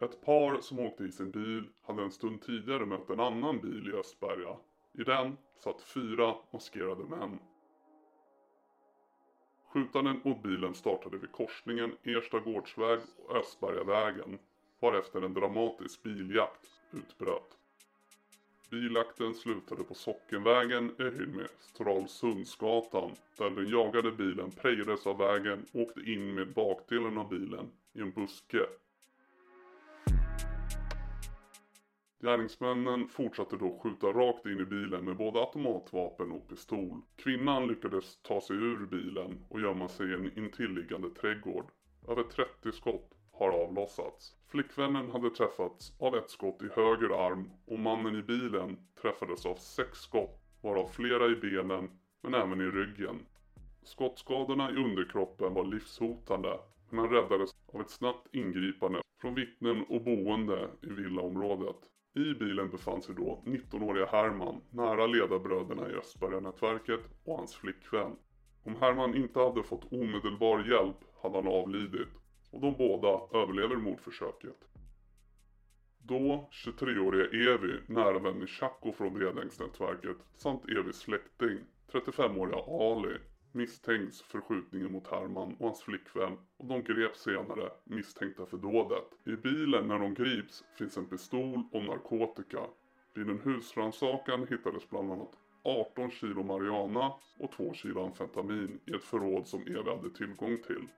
Ett 0.00 0.24
par 0.24 0.60
som 0.60 0.78
åkte 0.78 1.04
i 1.04 1.12
sin 1.12 1.30
bil 1.30 1.64
hade 1.82 2.02
en 2.02 2.10
stund 2.10 2.42
tidigare 2.42 2.86
mött 2.86 3.10
en 3.10 3.20
annan 3.20 3.60
bil 3.60 3.90
i 3.94 3.96
Östberga. 3.96 4.56
I 4.92 5.02
den 5.04 5.36
satt 5.56 5.82
fyra 5.82 6.34
maskerade 6.50 7.04
män. 7.04 7.38
Skjutanden 9.68 10.20
mot 10.24 10.42
bilen 10.42 10.74
startade 10.74 11.18
vid 11.18 11.32
korsningen 11.32 11.96
Ersta 12.02 12.38
Gårdsväg 12.38 13.00
och 13.16 13.36
Östbergavägen 13.36 14.38
varefter 14.80 15.22
en 15.22 15.34
dramatisk 15.34 16.02
biljakt 16.02 16.80
utbröt. 16.92 17.58
Biljakten 18.70 19.34
slutade 19.34 19.84
på 19.84 19.94
Sockenvägen 19.94 20.94
i 20.98 21.02
höjd 21.02 21.34
med 21.34 21.48
Stralsundsgatan 21.60 23.10
där 23.38 23.50
den 23.50 23.68
jagade 23.68 24.12
bilen 24.12 24.50
prejades 24.50 25.06
av 25.06 25.18
vägen 25.18 25.66
och 25.72 25.80
åkte 25.80 26.00
in 26.00 26.34
med 26.34 26.52
bakdelen 26.52 27.18
av 27.18 27.28
bilen 27.28 27.70
i 27.92 28.00
en 28.00 28.10
buske. 28.10 28.66
Gärningsmännen 32.20 33.08
fortsatte 33.08 33.56
då 33.56 33.78
skjuta 33.78 34.06
rakt 34.06 34.46
in 34.46 34.60
i 34.60 34.64
bilen 34.64 35.04
med 35.04 35.16
både 35.16 35.40
automatvapen 35.40 36.32
och 36.32 36.48
pistol. 36.48 37.00
Kvinnan 37.16 37.66
lyckades 37.66 38.18
ta 38.22 38.40
sig 38.40 38.56
ur 38.56 38.86
bilen 38.86 39.44
och 39.48 39.60
gömma 39.60 39.88
sig 39.88 40.10
i 40.10 40.14
en 40.14 40.38
intilliggande 40.38 41.10
trädgård. 41.10 41.66
Över 42.08 42.22
30 42.22 42.72
skott 42.72 43.17
har 43.38 43.50
avlossats. 43.50 44.36
Flickvännen 44.46 45.10
hade 45.10 45.30
träffats 45.30 45.92
av 45.98 46.14
ett 46.14 46.30
skott 46.30 46.62
i 46.62 46.68
höger 46.80 47.26
arm 47.26 47.50
och 47.66 47.78
mannen 47.78 48.16
i 48.16 48.22
bilen 48.22 48.78
träffades 49.02 49.46
av 49.46 49.54
sex 49.54 49.98
skott 49.98 50.40
varav 50.62 50.88
flera 50.88 51.26
i 51.26 51.36
benen 51.36 51.90
men 52.22 52.34
även 52.34 52.60
i 52.60 52.64
ryggen. 52.64 53.26
Skottskadorna 53.82 54.70
i 54.70 54.76
underkroppen 54.76 55.54
var 55.54 55.64
livshotande 55.64 56.58
men 56.90 56.98
han 56.98 57.10
räddades 57.10 57.50
av 57.74 57.80
ett 57.80 57.90
snabbt 57.90 58.34
ingripande 58.34 59.02
från 59.20 59.34
vittnen 59.34 59.84
och 59.88 60.02
boende 60.02 60.68
i 60.82 60.86
villaområdet. 60.90 61.76
I 62.14 62.34
bilen 62.34 62.70
befann 62.70 63.02
sig 63.02 63.14
då 63.14 63.42
19-åriga 63.46 64.06
Herman 64.06 64.60
nära 64.70 65.06
ledarbröderna 65.06 65.90
i 65.90 65.94
Östberga-nätverket 65.94 67.00
och 67.24 67.36
hans 67.36 67.54
flickvän. 67.54 68.16
Om 68.64 68.76
Herman 68.76 69.14
inte 69.14 69.40
hade 69.40 69.62
fått 69.62 69.92
omedelbar 69.92 70.64
hjälp 70.70 70.96
hade 71.22 71.36
han 71.36 71.48
avlidit 71.48 72.08
och 72.50 72.60
de 72.60 72.76
båda 72.76 73.38
överlever 73.42 73.76
mordförsöket. 73.76 74.68
Då 75.98 76.48
23-åriga 76.52 77.52
Evi, 77.54 77.80
nära 77.86 78.18
vän 78.18 78.38
med 78.38 78.48
Chaco 78.48 78.92
från 78.92 79.14
Bredängsnätverket 79.14 80.16
samt 80.36 80.68
Evis 80.68 80.96
släkting, 80.96 81.58
35-åriga 81.92 82.58
Ali, 82.58 83.18
misstänks 83.52 84.22
för 84.22 84.40
skjutningen 84.40 84.92
mot 84.92 85.06
Herman 85.06 85.54
och 85.54 85.66
hans 85.66 85.82
flickvän 85.82 86.38
och 86.56 86.66
de 86.66 86.82
greps 86.82 87.20
senare 87.20 87.70
misstänkta 87.84 88.46
för 88.46 88.56
dådet. 88.56 89.04
I 89.26 89.30
bilen 89.30 89.88
när 89.88 89.98
de 89.98 90.14
grips 90.14 90.64
finns 90.78 90.96
en 90.96 91.06
pistol 91.06 91.62
och 91.72 91.84
narkotika. 91.84 92.60
Vid 93.14 93.30
en 93.30 93.40
husrannsakan 93.40 94.46
hittades 94.46 94.90
bland 94.90 95.12
annat 95.12 95.32
18 95.62 96.10
kilo 96.10 96.42
marijuana 96.42 97.12
och 97.38 97.52
2 97.52 97.72
kilo 97.74 98.06
amfetamin 98.06 98.80
i 98.86 98.94
ett 98.94 99.04
förråd 99.04 99.46
som 99.46 99.62
Evi 99.62 99.90
hade 99.90 100.10
tillgång 100.10 100.56
till. 100.66 100.88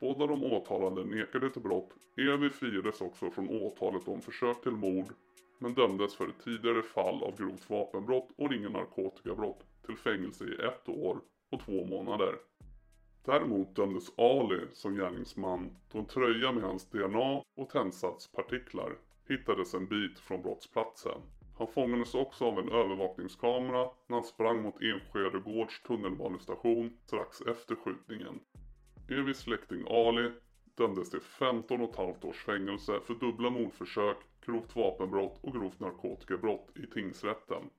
Båda 0.00 0.26
de 0.26 0.44
åtalade 0.44 1.04
nekade 1.04 1.50
till 1.50 1.62
brott. 1.62 1.90
Evi 2.16 2.50
friades 2.50 3.00
också 3.00 3.30
från 3.30 3.48
åtalet 3.48 4.08
om 4.08 4.20
försök 4.20 4.62
till 4.62 4.72
mord 4.72 5.06
men 5.58 5.74
dömdes 5.74 6.14
för 6.14 6.28
ett 6.28 6.44
tidigare 6.44 6.82
fall 6.82 7.22
av 7.22 7.36
grovt 7.36 7.70
vapenbrott 7.70 8.28
och 8.36 8.50
ringa 8.50 8.68
narkotikabrott 8.68 9.66
till 9.86 9.96
fängelse 9.96 10.44
i 10.44 10.54
ett 10.54 10.88
år 10.88 11.20
och 11.50 11.60
två 11.60 11.86
månader. 11.86 12.34
Däremot 13.24 13.76
dömdes 13.76 14.18
Ali 14.18 14.60
som 14.72 14.94
gärningsman 14.94 15.76
då 15.92 15.98
en 15.98 16.04
tröja 16.06 16.52
med 16.52 16.62
hans 16.62 16.90
DNA 16.90 17.42
och 17.56 17.70
tändsatspartiklar 17.70 18.98
hittades 19.28 19.74
en 19.74 19.86
bit 19.86 20.18
från 20.18 20.42
brottsplatsen. 20.42 21.20
Han 21.58 21.66
fångades 21.66 22.14
också 22.14 22.44
av 22.44 22.58
en 22.58 22.68
övervakningskamera 22.68 23.90
när 24.06 24.16
han 24.16 24.24
sprang 24.24 24.62
mot 24.62 24.82
Enskede 24.82 25.38
Gårds 25.38 25.82
tunnelbanestation 25.82 26.96
strax 27.06 27.40
efter 27.40 27.74
skjutningen. 27.74 28.40
Evis 29.10 29.38
släkting 29.38 29.84
Ali 29.88 30.30
dömdes 30.76 31.10
till 31.10 31.20
15 31.20 31.80
och 31.80 31.90
ett 31.90 31.96
halvt 31.96 32.24
års 32.24 32.44
fängelse 32.44 33.00
för 33.06 33.14
dubbla 33.14 33.50
mordförsök, 33.50 34.16
grovt 34.46 34.76
vapenbrott 34.76 35.38
och 35.40 35.52
grovt 35.52 35.80
narkotikabrott 35.80 36.70
i 36.76 36.86
tingsrätten. 36.86 37.70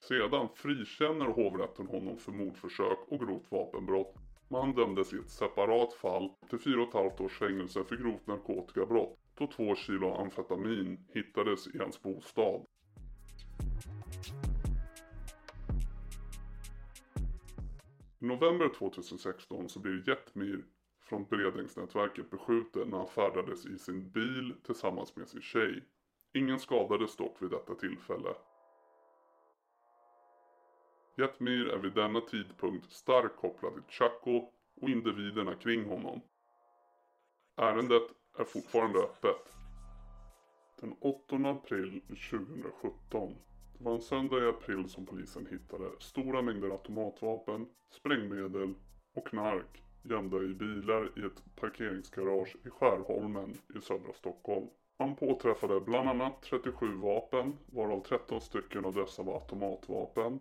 Sedan 0.00 0.48
frikänner 0.54 1.26
hovrätten 1.26 1.86
honom 1.86 2.16
för 2.16 2.32
mordförsök 2.32 2.98
och 3.08 3.20
grovt 3.20 3.50
vapenbrott 3.50 4.14
men 4.48 4.60
han 4.60 4.74
dömdes 4.74 5.12
i 5.12 5.16
ett 5.16 5.30
separat 5.30 5.92
fall 5.92 6.30
till 6.50 6.58
4,5 6.58 7.22
års 7.22 7.38
fängelse 7.38 7.84
för 7.84 7.96
grovt 7.96 8.26
narkotikabrott 8.26 9.18
då 9.34 9.46
2 9.46 9.74
kilo 9.74 10.14
amfetamin 10.14 10.98
hittades 11.08 11.66
i 11.66 11.78
hans 11.78 12.02
bostad. 12.02 12.66
I 18.18 18.24
november 18.24 18.68
2016 18.78 19.68
så 19.68 19.80
blir 19.80 20.08
Jetmir 20.08 20.64
från 21.08 21.24
beredningsnätverket 21.24 22.30
beskjuten 22.30 22.88
när 22.88 22.98
han 22.98 23.08
färdades 23.08 23.66
i 23.66 23.78
sin 23.78 24.10
bil 24.10 24.54
tillsammans 24.62 25.16
med 25.16 25.28
sin 25.28 25.42
tjej. 25.42 25.84
Ingen 26.34 26.58
skadades 26.58 27.16
dock 27.16 27.42
vid 27.42 27.50
detta 27.50 27.74
tillfälle. 27.74 28.34
Jetmir 31.16 31.68
är 31.68 31.78
vid 31.78 31.92
denna 31.92 32.20
tidpunkt 32.20 32.92
starkt 32.92 33.36
kopplad 33.36 33.74
till 33.74 33.82
Chaco 33.88 34.48
och 34.80 34.88
individerna 34.88 35.54
kring 35.54 35.84
honom. 35.84 36.20
Ärendet 37.56 38.10
är 38.38 38.44
fortfarande 38.44 38.98
öppet. 38.98 39.56
Den 40.80 40.96
8 41.00 41.36
april 41.36 42.00
2017. 42.30 43.36
Det 43.78 43.84
var 43.84 43.94
en 43.94 44.00
söndag 44.00 44.44
i 44.44 44.48
april 44.48 44.88
som 44.88 45.06
polisen 45.06 45.46
hittade 45.46 45.90
stora 45.98 46.42
mängder 46.42 46.70
automatvapen, 46.70 47.68
sprängmedel 47.90 48.74
och 49.14 49.26
knark 49.26 49.85
gömda 50.10 50.42
i 50.42 50.54
bilar 50.54 51.18
i 51.18 51.26
ett 51.26 51.56
parkeringsgarage 51.56 52.56
i 52.64 52.70
Skärholmen 52.70 53.54
i 53.74 53.80
södra 53.80 54.12
Stockholm. 54.12 54.66
Man 54.98 55.16
påträffade 55.16 55.80
bland 55.80 56.08
annat 56.08 56.42
37 56.42 56.94
vapen, 56.94 57.58
varav 57.66 58.00
13 58.00 58.40
stycken 58.40 58.84
av 58.84 58.94
dessa 58.94 59.22
var 59.22 59.34
automatvapen. 59.34 60.40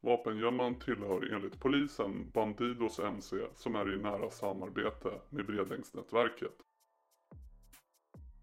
Vapengömman 0.00 0.78
tillhör 0.78 1.34
enligt 1.34 1.60
polisen 1.60 2.30
Bandidos 2.30 2.98
MC 2.98 3.36
som 3.54 3.76
är 3.76 3.94
i 3.94 3.98
nära 4.02 4.30
samarbete 4.30 5.20
med 5.30 5.46
Bredängsnätverket. 5.46 6.62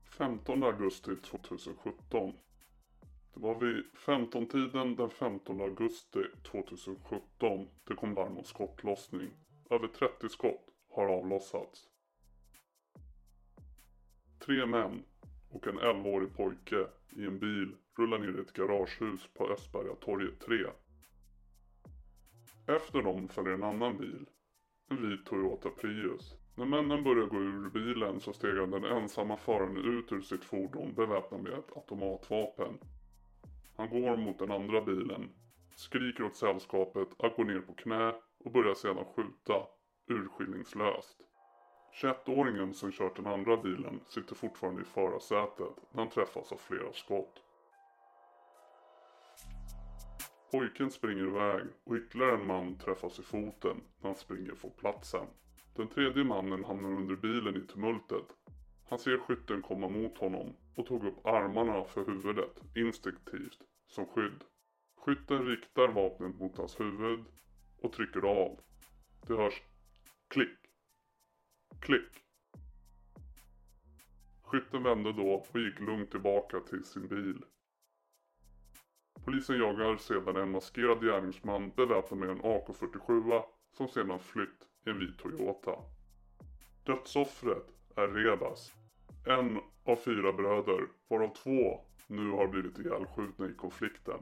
15 0.04 0.64
augusti 0.64 1.16
2017. 1.16 2.34
Det 3.34 3.40
var 3.40 3.56
vid 3.60 3.86
15-tiden 3.96 4.96
den 4.96 5.10
15 5.10 5.62
augusti 5.62 6.20
2017 6.44 7.68
det 7.84 7.96
kom 7.96 8.16
larm 8.16 8.38
om 8.38 8.44
skottlossning. 8.44 9.30
Över 9.72 9.88
30 9.88 10.30
skott 10.30 10.68
har 10.90 11.06
avlossats. 11.06 11.90
Tre 14.46 14.66
män 14.66 15.04
och 15.50 15.68
en 15.68 15.80
11-årig 15.80 16.36
pojke 16.36 16.88
i 17.10 17.26
en 17.26 17.40
bil 17.40 17.76
rullar 17.98 18.20
ner 18.20 18.38
i 18.38 18.42
ett 18.42 18.54
garagehus 18.54 19.28
på 19.34 19.50
Östbergatorget 19.50 20.40
3. 20.40 20.56
Efter 22.68 23.02
dem 23.02 23.28
följer 23.28 23.54
en 23.54 23.64
annan 23.64 23.98
bil. 23.98 24.26
En 24.90 25.10
vit 25.10 25.26
Toyota 25.26 25.70
Prius. 25.70 26.36
När 26.56 26.66
männen 26.66 27.04
börjar 27.04 27.28
gå 27.28 27.38
ur 27.38 27.70
bilen 27.70 28.20
så 28.20 28.34
stegar 28.34 28.68
den 28.68 28.84
ensamma 28.84 29.38
föraren 29.38 29.78
ut 29.78 30.12
ur 30.12 30.22
sitt 30.22 30.44
fordon 30.44 30.94
beväpnad 30.94 31.44
med 31.44 31.54
ett 31.54 31.78
automatvapen. 31.78 32.78
Han 33.76 33.90
går 33.90 34.18
mot 34.18 34.40
den 34.40 34.52
andra 34.52 34.82
bilen, 34.82 35.30
skriker 35.76 36.24
åt 36.24 36.36
sällskapet 36.36 37.08
att 37.18 37.36
gå 37.36 37.44
ner 37.44 37.60
på 37.60 37.74
knä 37.74 38.14
och 38.44 38.52
börjar 38.52 38.74
sedan 38.74 39.06
skjuta, 39.06 39.68
urskillningslöst. 40.08 41.18
21-åringen 41.94 42.74
som 42.74 42.92
kört 42.92 43.16
den 43.16 43.28
andra 43.28 43.58
bilen 43.58 44.00
sitter 44.08 44.36
fortfarande 44.36 44.82
i 44.82 44.86
förarsätet 44.86 45.76
när 45.92 46.02
han 46.02 46.10
träffas 46.10 46.52
av 46.52 46.58
flera 46.58 46.94
skott. 46.94 47.44
Pojken 50.52 50.92
springer 50.92 51.24
iväg 51.24 51.68
och 51.84 51.96
ytterligare 51.96 52.34
en 52.34 52.48
man 52.48 52.78
träffas 52.78 53.20
i 53.20 53.24
foten 53.24 53.82
när 54.00 54.10
han 54.10 54.16
springer 54.16 54.56
från 54.56 54.72
platsen. 54.72 55.28
Den 55.76 55.88
tredje 55.88 56.24
mannen 56.24 56.64
hamnar 56.64 56.90
under 56.90 57.16
bilen 57.16 57.56
i 57.56 57.68
tumultet. 57.68 58.26
Han 58.90 59.00
ser 59.00 59.18
skytten 59.18 59.62
komma 59.62 59.90
mot 59.90 60.18
honom 60.18 60.56
och 60.76 60.86
tog 60.86 61.04
upp 61.08 61.26
armarna 61.26 61.84
för 61.84 62.06
huvudet 62.06 62.62
instinktivt 62.76 63.60
som 63.88 64.06
skydd. 64.06 64.44
Skytten 64.98 65.46
riktar 65.46 65.88
vapnet 65.88 66.40
mot 66.40 66.58
hans 66.58 66.80
huvud 66.80 67.26
och 67.82 67.94
trycker 67.94 68.22
av. 68.22 68.60
Det 69.28 69.36
hörs 69.36 69.62
klick, 70.28 70.58
klick. 71.80 72.24
Skytten 74.42 74.84
vände 74.84 75.14
då 75.14 75.32
och 75.32 75.60
gick 75.60 75.80
lugnt 75.80 76.12
tillbaka 76.12 76.60
till 76.60 76.84
sin 76.84 77.08
bil. 77.08 77.44
Polisen 79.26 79.58
jagar 79.58 79.98
sedan 79.98 80.36
en 80.36 80.52
maskerad 80.52 81.02
gärningsman 81.02 81.72
beväpnad 81.76 82.20
med 82.20 82.30
en 82.30 82.42
AK47 82.42 83.44
som 83.78 83.88
sedan 83.88 84.20
flytt 84.20 84.68
i 84.86 84.90
en 84.90 85.00
vit 85.00 85.18
Toyota. 85.18 85.76
Dödsoffret 86.84 87.68
är 87.96 88.08
Rebas. 88.08 88.74
En 89.28 89.60
av 89.84 89.96
fyra 89.96 90.34
bröder, 90.34 90.88
varav 91.08 91.36
två 91.36 91.86
nu 92.08 92.32
har 92.32 92.48
blivit 92.48 92.80
ihjälskjutna 92.80 93.50
i 93.50 93.54
konflikten. 93.54 94.20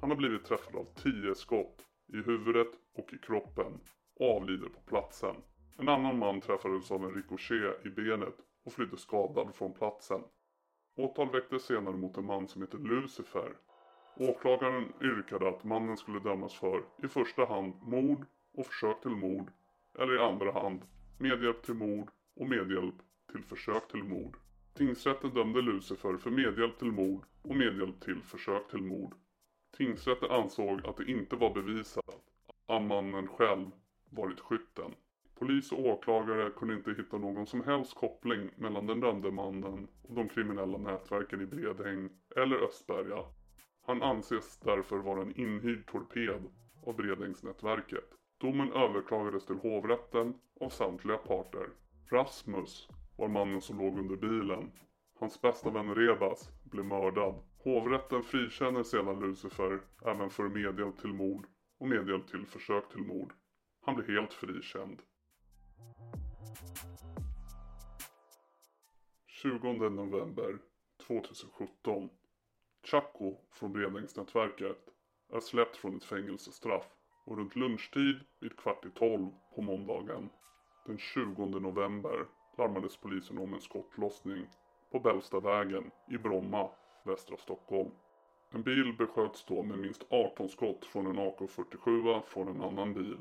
Han 0.00 0.10
har 0.10 0.16
blivit 0.16 0.44
träffad 0.44 0.76
av 0.76 0.86
10 0.94 1.34
skott 1.34 1.86
i 2.12 2.16
huvudet 2.16 2.68
och 2.96 3.12
i 3.12 3.18
kroppen 3.18 3.80
och 4.16 4.36
avlider 4.36 4.68
på 4.68 4.80
platsen. 4.80 5.36
En 5.78 5.88
annan 5.88 6.18
man 6.18 6.40
träffades 6.40 6.90
av 6.90 7.04
en 7.04 7.14
ricochet 7.14 7.86
i 7.86 7.88
benet 7.88 8.36
och 8.64 8.72
flydde 8.72 8.96
skadad 8.96 9.54
från 9.54 9.72
platsen. 9.72 10.20
Åtal 10.96 11.30
väcktes 11.30 11.62
senare 11.62 11.96
mot 11.96 12.16
en 12.16 12.26
man 12.26 12.48
som 12.48 12.62
heter 12.62 12.78
Lucifer. 12.78 13.56
Åklagaren 14.16 14.92
yrkade 15.02 15.48
att 15.48 15.64
mannen 15.64 15.96
skulle 15.96 16.20
dömas 16.20 16.54
för 16.54 16.82
i 17.02 17.08
första 17.08 17.44
hand 17.44 17.74
mord 17.82 18.26
och 18.54 18.66
försök 18.66 19.00
till 19.00 19.10
mord 19.10 19.52
eller 19.98 20.14
i 20.16 20.18
andra 20.18 20.52
hand 20.52 20.82
medhjälp 21.18 21.62
till 21.62 21.74
mord 21.74 22.10
och 22.36 22.48
medhjälp 22.48 22.94
till 23.32 23.42
försök 23.42 23.88
till 23.88 24.04
mord. 24.04 24.36
Tingsrätten 24.74 25.34
dömde 25.34 25.62
Lucifer 25.62 26.16
för 26.16 26.30
medhjälp 26.30 26.78
till 26.78 26.92
mord 26.92 27.24
och 27.42 27.56
medhjälp 27.56 28.00
till 28.00 28.22
försök 28.22 28.68
till 28.68 28.82
mord. 28.82 29.14
Tingsrätten 29.76 30.30
ansåg 30.30 30.86
att 30.86 30.96
det 30.96 31.10
inte 31.10 31.36
var 31.36 31.54
bevisat 31.54 32.25
att 32.66 32.82
mannen 32.82 33.28
själv 33.28 33.70
varit 34.10 34.40
skytten. 34.40 34.94
Polis 35.38 35.72
och 35.72 35.86
åklagare 35.86 36.50
kunde 36.50 36.74
inte 36.74 36.90
hitta 36.90 37.18
någon 37.18 37.46
som 37.46 37.64
helst 37.64 37.94
koppling 37.94 38.50
mellan 38.56 38.86
den 38.86 39.00
dömde 39.00 39.30
mannen 39.30 39.88
och 40.02 40.14
de 40.14 40.28
kriminella 40.28 40.78
nätverken 40.78 41.40
i 41.40 41.46
Bredäng 41.46 42.08
eller 42.36 42.56
Östberga. 42.56 43.24
Han 43.82 44.02
anses 44.02 44.60
därför 44.60 44.98
vara 44.98 45.22
en 45.22 45.40
inhyrd 45.40 45.86
torped 45.86 46.42
av 46.86 46.96
Bredängsnätverket. 46.96 48.14
Domen 48.38 48.72
överklagades 48.72 49.46
till 49.46 49.56
hovrätten 49.56 50.34
av 50.60 50.68
samtliga 50.68 51.16
parter. 51.16 51.68
Rasmus 52.10 52.88
var 53.16 53.28
mannen 53.28 53.60
som 53.60 53.78
låg 53.78 53.98
under 53.98 54.16
bilen. 54.16 54.72
Hans 55.18 55.42
bästa 55.42 55.70
vän 55.70 55.94
Rebas 55.94 56.50
blev 56.64 56.84
mördad. 56.84 57.34
Hovrätten 57.64 58.22
frikänner 58.22 58.82
sedan 58.82 59.20
Lucifer 59.20 59.80
även 60.06 60.30
för 60.30 60.48
medhjälp 60.48 60.98
till 60.98 61.12
mord 61.12 61.46
och 61.78 61.88
medhjälp 61.88 62.28
till 62.28 62.46
försök 62.46 62.88
till 62.88 63.02
mord. 63.02 63.32
Han 63.80 63.94
blev 63.94 64.08
helt 64.08 64.32
frikänd. 64.32 65.02
20 69.26 69.72
november 69.72 70.58
2017. 71.06 72.10
Chaco 72.82 73.36
från 73.52 73.72
Bredängsnätverket 73.72 74.88
är 75.32 75.40
släppt 75.40 75.76
från 75.76 75.96
ett 75.96 76.04
fängelsestraff 76.04 76.86
och 77.24 77.38
runt 77.38 77.56
lunchtid 77.56 78.16
vid 78.40 78.56
kvart 78.56 78.84
i 78.86 78.90
tolv 78.90 79.30
på 79.54 79.62
måndagen 79.62 80.30
den 80.86 80.98
20 80.98 81.46
november 81.46 82.26
larmades 82.58 82.96
polisen 82.96 83.38
om 83.38 83.54
en 83.54 83.60
skottlossning 83.60 84.46
på 84.92 85.00
Bällstavägen 85.00 85.90
i 86.10 86.18
Bromma, 86.18 86.70
västra 87.04 87.36
Stockholm. 87.36 87.90
En 88.50 88.62
bil 88.62 88.92
besköts 88.98 89.44
då 89.44 89.62
med 89.62 89.78
minst 89.78 90.06
18 90.08 90.48
skott 90.48 90.84
från 90.84 91.06
en 91.06 91.18
AK47 91.18 92.22
från 92.26 92.48
en 92.48 92.62
annan 92.62 92.94
bil. 92.94 93.18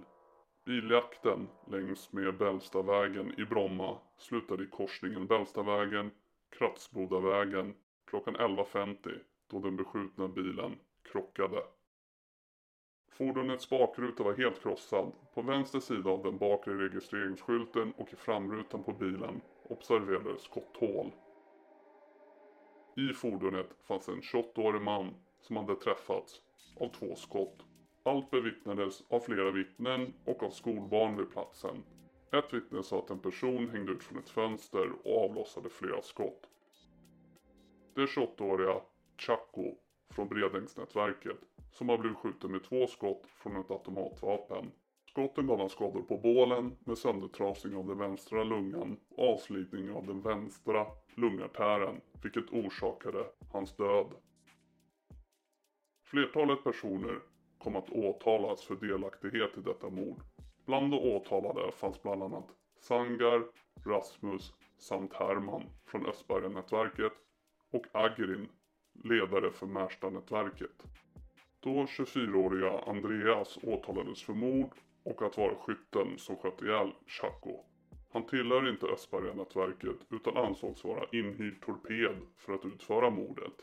Biljakten 0.66 1.48
längs 1.68 2.14
med 2.14 2.38
Bällstavägen 2.38 3.40
i 3.40 3.46
Bromma 3.46 3.98
slutade 4.18 4.64
i 4.64 4.68
korsningen 4.68 5.28
Bällstavägen, 5.28 6.12
Kratsbodavägen 6.50 7.74
klockan 8.06 8.36
11.50 8.36 9.20
då 9.48 9.60
den 9.60 9.76
beskjutna 9.76 10.28
bilen 10.28 10.76
krockade. 11.12 11.64
Fordonets 13.12 13.70
bakruta 13.70 14.24
var 14.24 14.34
helt 14.34 14.62
krossad. 14.62 15.12
På 15.34 15.42
vänster 15.42 15.80
sida 15.80 16.10
av 16.10 16.24
den 16.24 16.38
bakre 16.38 16.74
registreringsskylten 16.74 17.94
och 17.98 18.14
i 18.14 18.16
framrutan 18.16 18.84
på 18.84 18.92
bilen 18.92 19.42
observerades 19.64 20.42
skotthål. 20.42 21.12
I 22.98 23.14
fordonet 23.14 23.70
fanns 23.88 24.10
en 24.10 24.22
28-årig 24.22 24.82
man 24.82 25.16
som 25.42 25.58
hade 25.58 25.76
träffats 25.76 26.42
av 26.80 26.90
två 26.90 27.16
skott. 27.16 27.66
Allt 28.04 28.32
bevittnades 28.32 29.04
av 29.10 29.20
flera 29.20 29.52
vittnen 29.52 30.14
och 30.26 30.44
av 30.44 30.50
skolbarn 30.50 31.18
vid 31.18 31.32
platsen. 31.32 31.84
Ett 32.32 32.54
vittne 32.54 32.84
sa 32.84 33.00
att 33.00 33.10
en 33.10 33.20
person 33.20 33.70
hängde 33.70 33.92
ut 33.92 34.04
från 34.04 34.20
ett 34.20 34.30
fönster 34.30 34.90
och 35.04 35.24
avlossade 35.26 35.70
flera 35.70 36.02
skott. 36.02 36.48
Det 37.96 38.06
28-åriga 38.06 38.82
Chaco 39.18 39.76
från 40.10 40.28
Bredängsnätverket 40.28 41.38
som 41.72 41.90
har 41.90 41.98
blivit 41.98 42.18
skjuten 42.18 42.52
med 42.52 42.64
två 42.64 42.88
skott 42.88 43.28
från 43.28 43.56
ett 43.56 43.72
automatvapen. 43.72 44.72
Skotten 45.10 45.48
gav 45.48 45.60
han 45.60 45.70
skador 45.70 46.02
på 46.02 46.18
bålen 46.18 46.78
med 46.80 46.98
söndertrasning 46.98 47.76
av 47.76 47.88
den 47.88 47.98
vänstra 47.98 48.44
lungan 48.44 49.00
och 49.10 49.34
avslitning 49.34 49.92
av 49.92 50.06
den 50.08 50.22
vänstra 50.22 50.86
lungartären 51.16 52.02
vilket 52.24 52.50
orsakade 52.50 53.26
hans 53.52 53.76
död. 53.76 54.08
Flertalet 56.04 56.64
personer 56.64 57.20
kom 57.58 57.76
att 57.76 57.90
åtalas 57.90 58.64
för 58.64 58.76
delaktighet 58.76 59.58
i 59.58 59.62
detta 59.62 59.90
mord. 59.90 60.22
Bland 60.66 60.92
de 60.92 61.00
åtalade 61.00 61.72
fanns 61.72 62.04
bland 62.04 62.24
annat 62.24 62.48
Sangar, 62.80 63.44
Rasmus 63.86 64.54
samt 64.78 65.14
Herman 65.14 65.64
från 65.86 66.06
Östberga-nätverket 66.06 67.14
och 67.72 67.86
Agrin, 67.92 68.50
ledare 69.04 69.52
för 69.52 69.68
Märsta-nätverket. 69.68 70.84
Då 71.60 71.70
24-åriga 71.70 72.80
Andreas 72.80 73.58
åtalades 73.64 74.24
för 74.24 74.34
mord 74.34 74.72
och 75.04 75.22
att 75.22 75.38
vara 75.38 75.56
skytten 75.56 76.18
som 76.18 76.36
sköt 76.36 76.62
ihjäl 76.62 76.92
Chaco. 77.08 77.75
Han 78.16 78.26
tillhör 78.26 78.70
inte 78.70 78.86
Östberga-nätverket 78.86 79.96
utan 80.10 80.38
ansågs 80.38 80.84
vara 80.84 81.06
inhyrd 81.12 81.62
torped 81.62 82.18
för 82.38 82.54
att 82.54 82.66
utföra 82.66 83.10
mordet. 83.10 83.54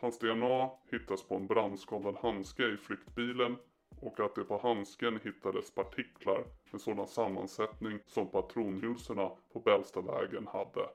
Hans 0.00 0.18
DNA 0.18 0.70
hittas 0.90 1.22
på 1.22 1.34
en 1.34 1.46
brandskadad 1.46 2.16
handske 2.16 2.66
i 2.66 2.76
flyktbilen 2.76 3.56
och 4.00 4.20
att 4.20 4.34
det 4.34 4.44
på 4.44 4.58
handsken 4.58 5.20
hittades 5.24 5.74
partiklar 5.74 6.44
med 6.70 6.80
sådan 6.80 7.06
sammansättning 7.06 7.98
som 8.06 8.30
patronhylsorna 8.30 9.30
på 9.52 9.60
Bällstavägen 9.60 10.46
hade. 10.46 10.88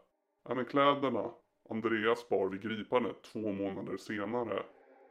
Även 0.49 0.65
kläderna 0.65 1.31
Andreas 1.69 2.29
bar 2.29 2.49
vid 2.49 2.61
gripandet 2.61 3.23
två 3.23 3.51
månader 3.51 3.97
senare 3.97 4.63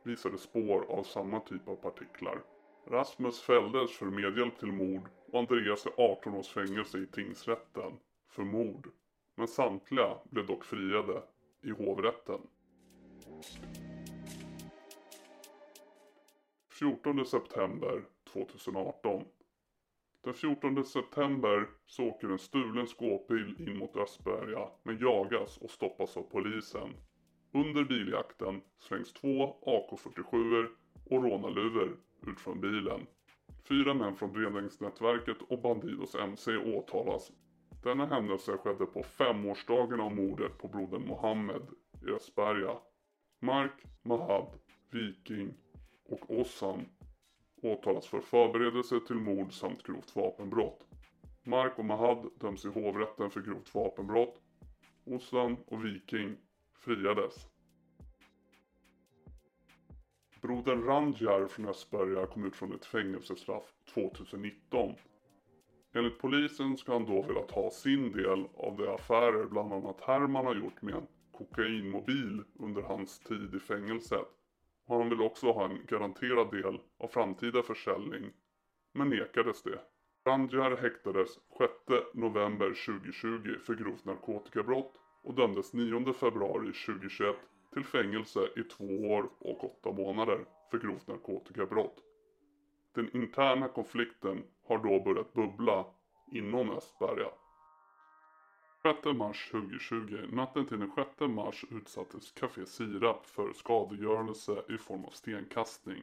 visade 0.02 0.38
spår 0.38 0.84
av 0.88 1.02
samma 1.02 1.40
typ 1.40 1.68
av 1.68 1.76
partiklar. 1.76 2.42
Rasmus 2.86 3.40
fälldes 3.40 3.96
för 3.96 4.06
medhjälp 4.06 4.58
till 4.58 4.72
mord 4.72 5.08
och 5.32 5.38
Andreas 5.38 5.86
är 5.86 5.92
18 5.96 6.34
års 6.34 6.48
fängelse 6.48 6.98
i 6.98 7.06
tingsrätten 7.06 7.92
för 8.28 8.42
mord. 8.42 8.88
Men 9.34 9.48
samtliga 9.48 10.18
blev 10.30 10.46
dock 10.46 10.64
friade 10.64 11.22
i 11.62 11.70
hovrätten. 11.70 12.40
14 16.80 17.26
september 17.26 18.04
2018 18.32 19.24
Den 20.24 20.34
14 20.34 20.84
september 20.84 21.68
så 21.86 22.04
åker 22.04 22.28
en 22.28 22.38
stulen 22.38 22.86
skåpbil 22.86 23.68
in 23.68 23.78
mot 23.78 23.96
Östberga 23.96 24.68
men 24.82 24.98
jagas 24.98 25.58
och 25.58 25.70
stoppas 25.70 26.16
av 26.16 26.22
polisen. 26.22 26.88
Under 27.52 27.84
biljakten 27.84 28.60
slängs 28.78 29.12
två 29.12 29.56
AK47 29.62 30.66
och 31.10 31.22
rånarluvor 31.24 31.96
ut 32.26 32.40
från 32.40 32.60
bilen. 32.60 33.06
Fyra 33.68 33.94
män 33.94 34.16
från 34.16 34.32
Bredängsnätverket 34.32 35.36
och 35.48 35.62
Bandidos 35.62 36.14
MC 36.14 36.56
åtalas. 36.56 37.32
Denna 37.82 38.06
händelse 38.06 38.56
skedde 38.56 38.86
på 38.86 39.02
femårsdagen 39.02 40.00
av 40.00 40.14
mordet 40.14 40.58
på 40.58 40.68
brodern 40.68 41.06
Mohammed 41.06 41.62
i 42.06 42.10
Östberga. 42.10 42.76
Mark, 43.40 43.84
Mahad 44.02 44.58
Viking 44.90 45.54
och 46.04 46.40
Ossan 46.40 46.88
åtalas 47.62 48.06
för 48.06 48.20
förberedelse 48.20 49.00
till 49.06 49.16
mord 49.16 49.52
samt 49.52 49.82
grovt 49.82 50.16
vapenbrott. 50.16 50.86
Mark 51.42 51.78
och 51.78 51.84
Mahad 51.84 52.30
döms 52.40 52.64
i 52.64 52.68
hovrätten 52.68 53.30
för 53.30 53.40
grovt 53.40 53.74
vapenbrott. 53.74 54.40
Ossan 55.04 55.56
och 55.66 55.84
Viking 55.84 56.36
friades. 56.74 57.46
Brodern 60.40 60.84
Ranjar 60.84 61.46
från 61.46 61.68
Östberga 61.68 62.26
kom 62.26 62.44
ut 62.44 62.56
från 62.56 62.74
ett 62.74 62.84
fängelsestraff 62.84 63.72
2019. 63.94 64.94
Enligt 65.92 66.18
polisen 66.18 66.76
ska 66.76 66.92
han 66.92 67.04
då 67.04 67.22
velat 67.22 67.50
ha 67.50 67.70
sin 67.70 68.12
del 68.12 68.46
av 68.56 68.76
de 68.76 68.88
affärer 68.88 69.44
bland 69.44 69.72
annat 69.72 70.00
Herman 70.00 70.46
har 70.46 70.54
gjort 70.54 70.82
med 70.82 70.94
en 70.94 71.06
kokainmobil 71.32 72.42
under 72.58 72.82
hans 72.82 73.18
tid 73.18 73.54
i 73.54 73.58
fängelset. 73.58 74.28
Och 74.86 74.96
han 74.96 75.08
vill 75.08 75.20
också 75.20 75.52
ha 75.52 75.64
en 75.64 75.78
garanterad 75.86 76.50
del 76.50 76.80
av 76.98 77.08
framtida 77.08 77.62
försäljning, 77.62 78.32
men 78.92 79.08
nekades 79.08 79.62
det. 79.62 79.80
Ranjar 80.24 80.76
häktades 80.76 81.28
6 81.58 81.72
november 82.14 82.86
2020 82.86 83.58
för 83.66 83.74
grovt 83.74 84.04
narkotikabrott 84.04 84.92
och 85.22 85.34
dömdes 85.34 85.72
9 85.72 86.12
februari 86.12 86.72
2021 86.86 87.36
till 87.72 87.84
fängelse 87.84 88.48
i 88.56 88.62
två 88.62 88.84
år 88.84 89.30
och 89.38 89.64
åtta 89.64 89.92
månader 89.92 90.44
för 90.70 90.78
grovt 90.78 91.06
narkotikabrott. 91.06 91.96
Den 92.94 93.16
interna 93.16 93.68
konflikten 93.68 94.42
har 94.66 94.78
då 94.78 95.00
börjat 95.00 95.32
bubbla 95.32 95.86
inom 96.32 96.70
Östberga. 96.70 97.28
6 98.82 99.04
mars 99.04 99.50
2020, 99.50 100.28
natten 100.32 100.66
till 100.66 100.78
den 100.78 100.92
6 100.94 101.20
mars 101.20 101.64
utsattes 101.70 102.32
Café 102.32 102.66
Sirap 102.66 103.26
för 103.26 103.52
skadegörelse 103.52 104.62
i 104.68 104.78
form 104.78 105.04
av 105.04 105.10
stenkastning. 105.10 106.02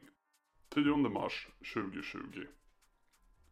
10 0.68 0.96
mars 0.96 1.48
2020. 1.74 2.46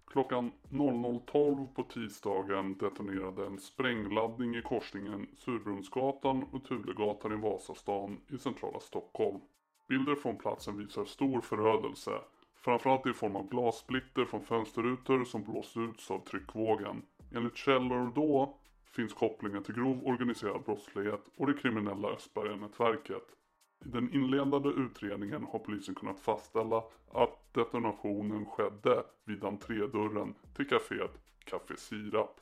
Klockan 0.06 0.52
00.12 0.70 1.66
på 1.74 1.82
tisdagen 1.82 2.78
detonerade 2.78 3.46
en 3.46 3.58
sprängladdning 3.58 4.56
i 4.56 4.62
korsningen 4.62 5.26
Surbrunnsgatan 5.36 6.44
och 6.52 6.64
Tulegatan 6.64 7.32
i 7.32 7.36
Vasastan 7.36 8.20
i 8.28 8.38
centrala 8.38 8.80
Stockholm. 8.80 9.40
Bilder 9.88 10.14
från 10.14 10.36
platsen 10.36 10.78
visar 10.78 11.04
stor 11.04 11.40
förödelse, 11.40 12.10
framförallt 12.56 13.06
i 13.06 13.12
form 13.12 13.36
av 13.36 13.48
glassplitter 13.48 14.24
från 14.24 14.42
fönsterrutor 14.44 15.24
som 15.24 15.44
blåst 15.44 15.76
ut 15.76 16.10
av 16.10 16.18
tryckvågen. 16.18 17.02
Enligt 17.34 17.56
källor 17.56 18.12
då 18.14 18.58
finns 18.96 19.12
kopplingen 19.12 19.62
till 19.62 19.74
grov 19.74 20.06
organiserad 20.06 20.62
brottslighet 20.62 21.28
och 21.36 21.46
det 21.46 21.54
kriminella 21.54 22.08
Östberga-nätverket. 22.08 23.35
I 23.84 23.88
den 23.88 24.14
inledande 24.14 24.68
utredningen 24.68 25.44
har 25.44 25.58
polisen 25.58 25.94
kunnat 25.94 26.20
fastställa 26.20 26.84
att 27.12 27.54
detonationen 27.54 28.46
skedde 28.46 29.04
vid 29.24 29.44
entrédörren 29.44 30.34
till 30.56 30.68
kaféet 30.68 31.18
Café 31.44 31.76
Sirap. 31.76 32.40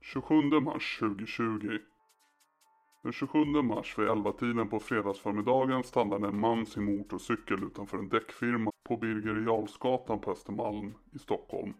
27 0.00 0.34
mars 0.60 0.98
2020 0.98 1.78
Den 3.02 3.12
27 3.12 3.38
mars 3.62 3.98
vid 3.98 4.08
11-tiden 4.08 4.68
på 4.68 4.80
fredagsförmiddagen 4.80 5.84
stannade 5.84 6.28
en 6.28 6.40
man 6.40 6.66
sin 6.66 6.84
motorcykel 6.84 7.64
utanför 7.64 7.98
en 7.98 8.08
däckfirma 8.08 8.70
på 8.84 8.96
Birger 8.96 9.46
Jarlsgatan 9.46 10.20
på 10.20 10.30
Östermalm 10.30 10.94
i 11.12 11.18
Stockholm. 11.18 11.74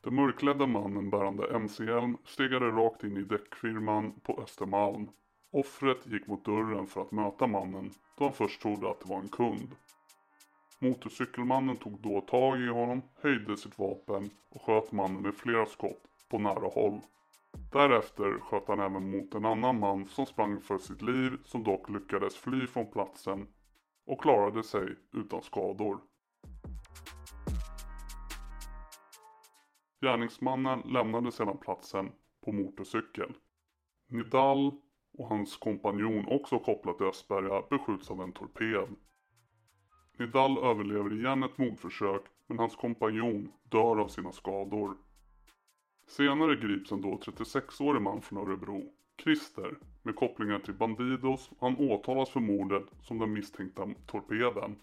Den 0.00 0.14
mörklädda 0.14 0.66
mannen 0.66 1.10
bärande 1.10 1.48
mc-hjälm 1.48 2.16
stegade 2.24 2.66
rakt 2.66 3.04
in 3.04 3.16
i 3.16 3.22
däckfirman 3.22 4.20
på 4.20 4.42
Östermalm. 4.42 5.08
Offret 5.50 6.06
gick 6.06 6.26
mot 6.26 6.44
dörren 6.44 6.86
för 6.86 7.00
att 7.00 7.12
möta 7.12 7.46
mannen 7.46 7.90
då 8.18 8.24
han 8.24 8.32
först 8.32 8.62
trodde 8.62 8.90
att 8.90 9.00
det 9.00 9.08
var 9.08 9.18
en 9.18 9.28
kund. 9.28 9.76
Motorcykelmannen 10.78 11.76
tog 11.76 12.00
då 12.00 12.20
tag 12.20 12.60
i 12.60 12.68
honom, 12.68 13.02
höjde 13.22 13.56
sitt 13.56 13.78
vapen 13.78 14.30
och 14.50 14.62
sköt 14.62 14.92
mannen 14.92 15.22
med 15.22 15.34
flera 15.34 15.66
skott 15.66 16.02
på 16.28 16.38
nära 16.38 16.68
håll. 16.68 17.00
Därefter 17.72 18.40
sköt 18.40 18.68
han 18.68 18.80
även 18.80 19.10
mot 19.10 19.34
en 19.34 19.44
annan 19.44 19.78
man 19.80 20.06
som 20.06 20.26
sprang 20.26 20.60
för 20.60 20.78
sitt 20.78 21.02
liv 21.02 21.38
som 21.44 21.64
dock 21.64 21.90
lyckades 21.90 22.36
fly 22.36 22.66
från 22.66 22.90
platsen 22.90 23.46
och 24.06 24.20
klarade 24.20 24.62
sig 24.62 24.96
utan 25.12 25.42
skador. 25.42 26.00
Gärningsmannen 30.00 30.80
lämnade 30.80 31.32
sedan 31.32 31.58
platsen 31.58 32.12
på 32.44 32.52
motorcykel. 32.52 33.32
Nidal 34.08 34.72
och 35.18 35.28
hans 35.28 35.56
kompanjon 35.56 36.26
också 36.28 36.58
kopplad 36.58 36.96
till 36.96 37.06
Östberga 37.06 37.62
beskjuts 37.70 38.10
av 38.10 38.20
en 38.20 38.32
torped. 38.32 38.88
Nidal 40.18 40.58
överlever 40.58 41.14
igen 41.14 41.42
ett 41.42 41.58
mordförsök 41.58 42.22
men 42.46 42.58
hans 42.58 42.76
kompanjon 42.76 43.52
dör 43.62 44.00
av 44.00 44.08
sina 44.08 44.32
skador. 44.32 44.96
Senare 46.06 46.56
grips 46.56 46.92
en 46.92 47.02
då 47.02 47.08
36-årig 47.08 48.02
man 48.02 48.22
från 48.22 48.48
Örebro, 48.48 48.92
Christer, 49.22 49.78
med 50.02 50.16
kopplingar 50.16 50.58
till 50.58 50.74
Bandidos 50.74 51.50
och 51.50 51.56
han 51.60 51.76
åtalas 51.76 52.30
för 52.30 52.40
mordet 52.40 52.84
som 53.02 53.18
den 53.18 53.32
misstänkta 53.32 53.88
torpeden. 54.06 54.76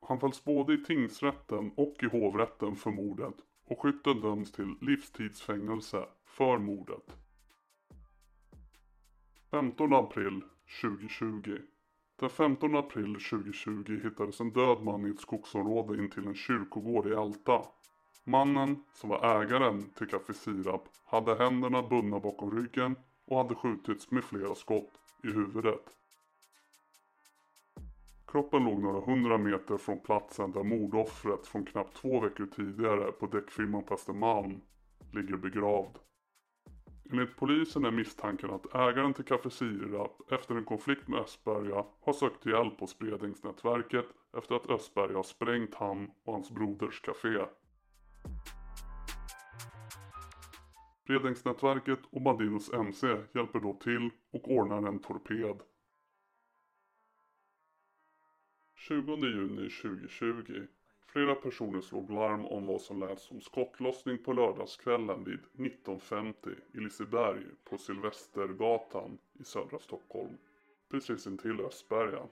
Han 0.00 0.20
fälls 0.20 0.44
både 0.44 0.74
i 0.74 0.84
tingsrätten 0.84 1.72
och 1.76 1.96
i 2.02 2.06
hovrätten 2.06 2.76
för 2.76 2.90
mordet 2.90 3.34
och 3.66 3.82
skytten 3.82 4.20
döms 4.20 4.52
till 4.52 4.74
livstidsfängelse 4.80 6.06
för 6.24 6.58
mordet. 6.58 7.16
15 9.50 9.92
april 9.92 10.42
2020 10.82 11.58
Den 12.20 12.30
15 12.30 12.76
april 12.76 13.14
2020 13.14 14.00
hittades 14.02 14.40
en 14.40 14.50
död 14.50 14.82
man 14.82 15.06
i 15.06 15.10
ett 15.10 15.20
skogsområde 15.20 15.98
intill 15.98 16.26
en 16.26 16.34
kyrkogård 16.34 17.06
i 17.06 17.10
Älta. 17.10 17.62
Mannen, 18.24 18.84
som 18.92 19.10
var 19.10 19.42
ägaren 19.42 19.90
till 19.90 20.06
Café 20.06 20.34
Sirap, 20.34 20.88
hade 21.04 21.34
händerna 21.34 21.82
bundna 21.82 22.20
bakom 22.20 22.58
ryggen 22.58 22.96
och 23.26 23.36
hade 23.36 23.54
skjutits 23.54 24.10
med 24.10 24.24
flera 24.24 24.54
skott 24.54 24.92
i 25.24 25.26
huvudet. 25.26 25.84
Kroppen 28.26 28.64
låg 28.64 28.82
några 28.82 29.00
hundra 29.00 29.38
meter 29.38 29.76
från 29.76 30.00
platsen 30.00 30.52
där 30.52 30.64
mordoffret 30.64 31.46
från 31.46 31.64
knappt 31.64 31.96
två 31.96 32.20
veckor 32.20 32.46
tidigare 32.46 33.12
på 33.12 33.26
däckfirman 33.26 33.84
på 33.84 33.94
Östermalm 33.94 34.60
ligger 35.12 35.36
begravd. 35.36 35.98
Enligt 37.12 37.36
polisen 37.36 37.84
är 37.84 37.90
misstanken 37.90 38.50
att 38.50 38.74
ägaren 38.74 39.14
till 39.14 39.24
Café 39.24 39.50
Sirap 39.50 40.32
efter 40.32 40.54
en 40.54 40.64
konflikt 40.64 41.08
med 41.08 41.20
Östberga 41.20 41.84
har 42.00 42.12
sökt 42.12 42.46
hjälp 42.46 42.80
hos 42.80 42.98
Bredingsnätverket 42.98 44.06
efter 44.36 44.54
att 44.54 44.70
Östberga 44.70 45.16
har 45.16 45.22
sprängt 45.22 45.74
han 45.74 46.10
och 46.24 46.32
hans 46.32 46.50
broders 46.50 47.00
café. 47.00 47.44
Bredingsnätverket 51.06 52.00
och 52.10 52.22
Bandidos 52.22 52.72
MC 52.72 53.06
hjälper 53.34 53.60
då 53.60 53.74
till 53.74 54.10
och 54.32 54.50
ordnar 54.50 54.88
en 54.88 54.98
torped. 54.98 55.60
20 58.74 59.16
juni 59.16 59.70
2020. 59.70 60.66
Flera 61.12 61.34
personer 61.34 61.80
slog 61.80 62.10
larm 62.10 62.46
om 62.46 62.66
vad 62.66 62.80
som 62.80 63.00
lät 63.00 63.20
som 63.20 63.40
skottlossning 63.40 64.18
på 64.18 64.32
lördagskvällen 64.32 65.24
vid 65.24 65.40
19.50 65.52 66.34
i 66.72 66.80
Liseberg 66.80 67.42
på 67.64 67.78
Silvestergatan 67.78 69.18
i 69.40 69.44
södra 69.44 69.78
Stockholm. 69.78 70.36
Precis 70.90 71.26
intill 71.26 71.60
Östberga. 71.60 72.22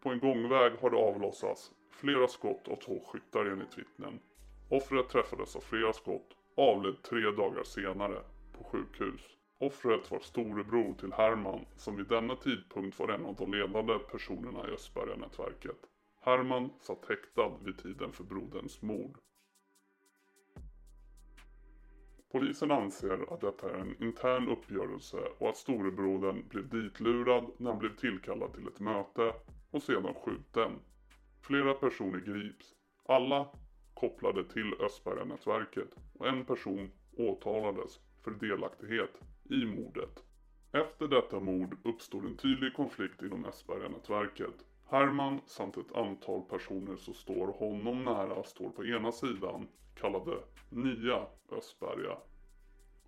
På 0.00 0.08
en 0.08 0.18
gångväg 0.18 0.72
har 0.80 0.90
det 0.90 0.96
avlossats 0.96 1.72
flera 1.90 2.28
skott 2.28 2.68
av 2.68 2.76
två 2.76 3.00
skyttar 3.06 3.44
enligt 3.44 3.78
vittnen. 3.78 4.20
Offret 4.68 5.08
träffades 5.08 5.56
av 5.56 5.60
flera 5.60 5.92
skott 5.92 6.36
och 6.54 6.68
avled 6.68 7.02
tre 7.02 7.20
dagar 7.20 7.62
senare 7.64 8.22
på 8.58 8.64
sjukhus. 8.64 9.36
Offret 9.58 10.10
var 10.10 10.20
storebror 10.20 10.94
till 10.94 11.12
Herman 11.12 11.66
som 11.76 11.96
vid 11.96 12.06
denna 12.06 12.36
tidpunkt 12.36 12.98
var 12.98 13.08
en 13.08 13.26
av 13.26 13.34
de 13.34 13.54
ledande 13.54 13.98
personerna 13.98 14.68
i 14.68 14.72
Östberga-nätverket. 14.72 15.86
Herman 16.22 16.70
satt 16.80 17.08
häktad 17.08 17.58
vid 17.64 17.78
tiden 17.78 18.12
för 18.12 18.24
broderns 18.24 18.82
mord. 18.82 19.18
Polisen 22.32 22.70
anser 22.70 23.34
att 23.34 23.40
detta 23.40 23.70
är 23.70 23.78
en 23.78 24.02
intern 24.02 24.48
uppgörelse 24.48 25.16
och 25.38 25.48
att 25.48 25.56
storebrodern 25.56 26.48
blev 26.48 26.68
ditlurad 26.68 27.50
när 27.56 27.70
han 27.70 27.78
blev 27.78 27.96
tillkallad 27.96 28.54
till 28.54 28.66
ett 28.66 28.80
möte 28.80 29.34
och 29.70 29.82
sedan 29.82 30.14
skjuten. 30.14 30.72
Flera 31.40 31.74
personer 31.74 32.18
grips, 32.20 32.74
alla 33.06 33.48
kopplade 33.94 34.44
till 34.44 34.74
Östberga-nätverket 34.80 35.96
och 36.18 36.28
en 36.28 36.44
person 36.44 36.90
åtalades 37.16 38.00
för 38.24 38.30
delaktighet 38.30 39.20
i 39.50 39.64
mordet. 39.64 40.24
Efter 40.72 41.08
detta 41.08 41.40
mord 41.40 41.76
uppstod 41.84 42.24
en 42.24 42.36
tydlig 42.36 42.74
konflikt 42.74 43.22
inom 43.22 43.44
Östberga-nätverket. 43.44 44.64
Herman 44.90 45.40
samt 45.46 45.76
ett 45.76 45.92
antal 45.92 46.42
personer 46.42 46.96
som 46.96 47.14
står 47.14 47.46
honom 47.46 48.04
nära 48.04 48.42
står 48.42 48.70
på 48.70 48.84
ena 48.84 49.12
sidan, 49.12 49.68
kallade 49.94 50.36
Nya 50.68 51.26
Östberga. 51.52 52.16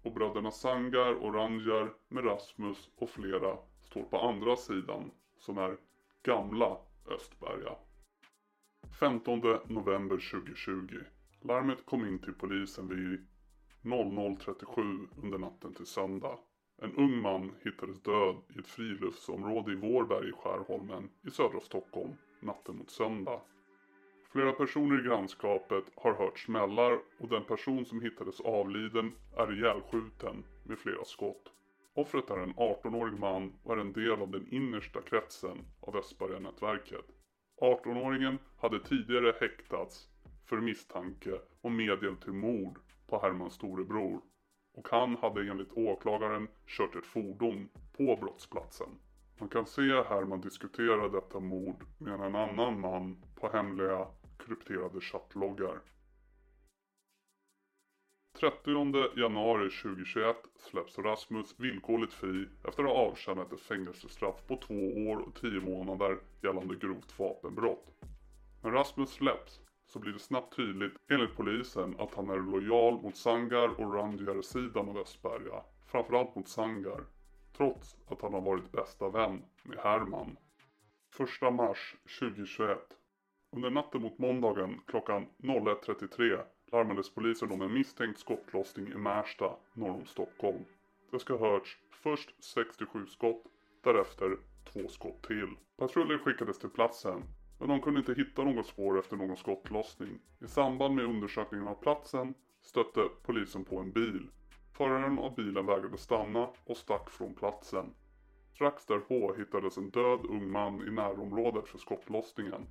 Och 0.03 0.13
bröderna 0.13 0.51
Sangar 0.51 1.13
och 1.13 1.35
Ranjar 1.35 1.93
med 2.09 2.25
Rasmus 2.25 2.91
och 2.99 3.11
flera 3.11 3.57
står 3.81 4.03
på 4.03 4.19
andra 4.19 4.57
sidan, 4.57 5.11
som 5.39 5.59
är 5.59 5.77
Gamla 6.23 6.77
Östberga. 7.07 7.77
15 9.01 9.41
november 9.67 10.31
2020. 10.31 10.99
Larmet 11.41 11.87
kom 11.87 12.07
in 12.09 12.19
till 12.19 12.35
polisen 12.35 12.89
vid 12.89 13.27
00.37 13.83 15.09
under 15.23 15.39
natten 15.39 15.75
till 15.75 15.87
söndag. 15.87 16.39
En 16.83 16.95
ung 16.97 17.21
man 17.21 17.53
hittades 17.65 18.03
död 18.03 18.37
i 18.57 18.59
ett 18.59 18.67
friluftsområde 18.67 19.73
i 19.73 19.75
Vårberg 19.75 20.29
i 20.29 20.33
Skärholmen 20.33 21.11
i 21.27 21.31
södra 21.31 21.61
Stockholm 21.61 22.13
natten 22.41 22.77
mot 22.77 22.91
söndag. 22.91 23.41
Flera 24.33 24.53
personer 24.53 25.01
i 25.01 25.09
grannskapet 25.09 25.85
har 25.97 26.15
hört 26.15 26.39
smällar 26.39 26.99
och 27.19 27.29
den 27.29 27.45
person 27.45 27.85
som 27.85 28.01
hittades 28.01 28.41
avliden 28.41 29.13
är 29.37 29.53
ihjälskjuten 29.53 30.45
med 30.65 30.79
flera 30.79 31.05
skott. 31.05 31.53
Offret 31.95 32.31
är 32.31 32.39
en 32.39 32.55
18-årig 32.55 33.19
man 33.19 33.53
och 33.63 33.73
är 33.73 33.81
en 33.81 33.93
del 33.93 34.23
av 34.23 34.31
den 34.31 34.55
innersta 34.55 35.03
kretsen 35.03 35.59
av 35.81 35.97
Östberga-nätverket. 35.97 37.07
18-åringen 37.61 38.39
hade 38.59 38.81
tidigare 38.81 39.35
häktats 39.41 40.09
för 40.47 40.57
misstanke 40.57 41.39
om 41.61 41.77
medhjälp 41.77 42.21
till 42.21 42.33
mord 42.33 42.79
på 43.07 43.21
Hermans 43.21 43.55
storebror 43.55 44.21
och 44.73 44.89
han 44.91 45.17
hade 45.17 45.41
enligt 45.41 45.73
åklagaren 45.73 46.49
kört 46.67 46.97
ett 46.97 47.07
fordon 47.07 47.69
på 47.97 48.17
brottsplatsen. 48.17 48.89
Man 49.39 49.49
kan 49.49 49.67
se 49.67 50.03
Herman 50.03 50.41
diskutera 50.41 51.09
detta 51.09 51.41
mord 51.41 51.85
med 51.99 52.15
en 52.15 52.35
annan 52.35 52.81
man 52.81 53.17
på 53.35 53.49
hemliga 53.49 54.07
krypterade 54.39 55.01
chattloggar. 55.01 55.81
30 58.41 59.19
januari 59.21 59.71
2021 59.71 60.37
släpps 60.57 60.99
Rasmus 60.99 61.61
villkorligt 61.61 62.13
fri 62.13 62.49
efter 62.69 62.83
att 62.85 62.91
ha 62.91 62.97
avtjänat 62.97 63.53
ett 63.53 63.61
fängelsestraff 63.61 64.47
på 64.47 64.57
två 64.57 65.09
år 65.11 65.17
och 65.17 65.35
tio 65.35 65.61
månader 65.61 66.19
gällande 66.43 66.77
grovt 66.77 67.19
vapenbrott. 67.19 67.87
När 68.63 68.71
Rasmus 68.71 69.11
släpps 69.11 69.61
så 69.93 69.99
blir 69.99 70.13
det 70.13 70.19
snabbt 70.19 70.57
tydligt 70.57 70.93
enligt 71.09 71.37
polisen 71.37 71.95
att 71.99 72.15
han 72.15 72.31
är 72.31 72.37
lojal 72.37 73.03
mot 73.03 73.17
Sangar 73.17 73.81
och 73.81 73.95
Randjär-sidan 73.95 74.89
av 74.89 74.99
Östberga. 74.99 75.63
Framförallt 75.87 76.37
mot 76.37 76.49
Sangar. 76.49 77.05
Trots 77.57 77.97
att 78.09 78.23
han 78.23 78.33
har 78.33 78.41
varit 78.41 78.73
bästa 78.73 79.09
vän 79.09 79.43
med 79.63 79.79
Herman. 79.79 80.37
1 81.43 81.53
mars 81.53 81.97
2021. 82.21 82.79
Under 83.51 83.71
natten 83.71 84.03
mot 84.03 84.19
måndagen 84.19 84.81
klockan 84.87 85.27
01.33 85.39 86.45
larmades 86.73 87.15
polisen 87.15 87.53
om 87.53 87.63
en 87.63 87.73
misstänkt 87.73 88.19
skottlossning 88.19 88.89
i 88.89 88.95
Märsta 88.95 89.57
norr 89.73 89.91
om 89.91 90.07
Stockholm. 90.07 90.65
Det 91.11 91.19
ska 91.19 91.37
ha 91.37 91.51
hörts 91.51 91.79
först 91.91 92.45
67 92.45 93.07
skott, 93.07 93.45
därefter 93.81 94.37
två 94.73 94.89
skott 94.89 95.23
till. 95.23 95.57
Patruller 95.77 96.19
skickades 96.19 96.59
till 96.59 96.71
platsen 96.71 97.23
men 97.63 97.69
de 97.69 97.81
kunde 97.81 98.01
inte 98.01 98.15
hitta 98.15 98.45
något 98.45 98.67
spår 98.67 98.99
efter 98.99 99.17
någon 99.17 99.37
skottlossning. 99.37 100.19
I 100.41 100.47
samband 100.47 100.95
med 100.95 101.05
undersökningen 101.05 101.69
av 101.69 101.75
platsen 101.75 102.35
stötte 102.63 103.09
polisen 103.23 103.65
på 103.65 103.79
en 103.79 103.93
bil. 103.93 104.31
Föraren 104.73 105.19
av 105.19 105.35
bilen 105.35 105.67
vägrade 105.67 105.99
stanna 105.99 106.49
och 106.65 106.77
stack 106.77 107.11
från 107.11 107.35
platsen. 107.35 107.95
Strax 108.55 108.87
därpå 108.87 109.35
hittades 109.35 109.77
en 109.77 109.91
död 109.91 110.21
ung 110.29 110.51
man 110.51 110.89
i 110.89 110.91
närområdet 110.91 111.69
för 111.69 111.79
skottlossningen. 111.79 112.67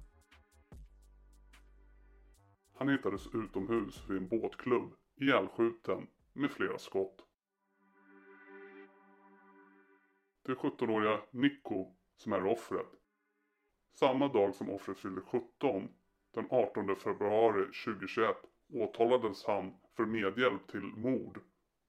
Han 2.73 2.89
hittades 2.89 3.27
utomhus 3.33 4.09
vid 4.09 4.17
en 4.17 4.27
båtklubb, 4.27 4.93
ihjälskjuten 5.15 6.07
med 6.33 6.51
flera 6.51 6.77
skott. 6.77 7.25
Det 10.45 10.53
17-åriga 10.53 11.19
Nico 11.31 11.93
som 12.15 12.33
är 12.33 12.45
offret. 12.45 13.00
Samma 13.93 14.27
dag 14.27 14.55
som 14.55 14.69
offret 14.69 14.99
fyllde 14.99 15.21
17, 15.21 15.89
den 16.33 16.47
18 16.49 16.95
februari 16.95 17.65
2021, 17.85 18.35
åtalades 18.73 19.45
han 19.45 19.73
för 19.95 20.05
medhjälp 20.05 20.67
till 20.67 20.93
mord. 20.95 21.39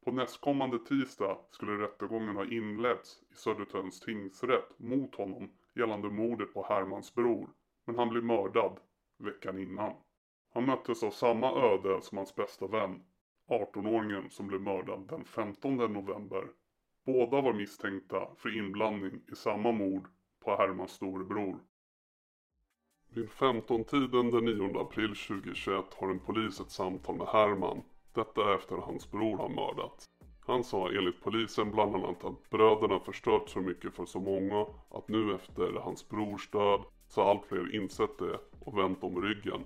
På 0.04 0.12
nästkommande 0.12 0.78
tisdag 0.78 1.38
skulle 1.50 1.82
rättegången 1.82 2.36
ha 2.36 2.44
inletts 2.44 3.22
i 3.30 3.34
Södertörns 3.34 4.00
tingsrätt 4.00 4.78
mot 4.78 5.14
honom 5.14 5.50
gällande 5.74 6.10
mordet 6.10 6.54
på 6.54 6.66
Hermans 6.68 7.14
bror. 7.14 7.50
Men 7.84 7.98
han 7.98 8.08
blev 8.08 8.24
mördad 8.24 8.80
veckan 9.18 9.58
innan. 9.58 9.92
Han 10.54 10.66
möttes 10.66 11.02
av 11.02 11.10
samma 11.10 11.52
öde 11.52 12.02
som 12.02 12.18
hans 12.18 12.34
bästa 12.34 12.66
vän, 12.66 13.04
18-åringen 13.48 14.28
som 14.28 14.46
blev 14.46 14.60
mördad 14.60 15.08
den 15.08 15.24
15 15.24 15.76
november. 15.76 16.48
Båda 17.04 17.40
var 17.40 17.52
misstänkta 17.52 18.28
för 18.36 18.58
inblandning 18.58 19.20
i 19.32 19.34
samma 19.34 19.72
mord 19.72 20.08
på 20.44 20.56
Hermans 20.56 20.92
storebror. 20.92 21.58
Vid 23.14 23.29
15-tiden 23.29 24.31
den 24.31 24.44
9 24.44 24.81
april 24.81 25.14
2021 25.14 25.85
har 25.94 26.11
en 26.11 26.18
polis 26.18 26.61
ett 26.61 26.70
samtal 26.70 27.16
med 27.16 27.27
Herman. 27.27 27.83
Detta 28.14 28.55
efter 28.55 28.77
att 28.77 28.85
hans 28.85 29.11
bror 29.11 29.37
har 29.37 29.48
mördats. 29.48 30.05
Han 30.46 30.64
sa 30.64 30.88
enligt 30.88 31.22
polisen 31.22 31.70
bland 31.70 31.94
annat 31.94 32.25
att 32.25 32.51
bröderna 32.51 33.01
förstört 33.01 33.48
så 33.48 33.61
mycket 33.61 33.94
för 33.94 34.05
så 34.05 34.20
många 34.20 34.66
att 34.90 35.09
nu 35.09 35.35
efter 35.35 35.72
hans 35.72 36.09
brors 36.09 36.51
död 36.51 36.81
så 37.09 37.22
har 37.22 37.31
allt 37.31 37.46
fler 37.46 37.75
insett 37.75 38.18
det 38.18 38.38
och 38.61 38.79
vänt 38.79 39.05
om 39.05 39.22
ryggen. 39.22 39.61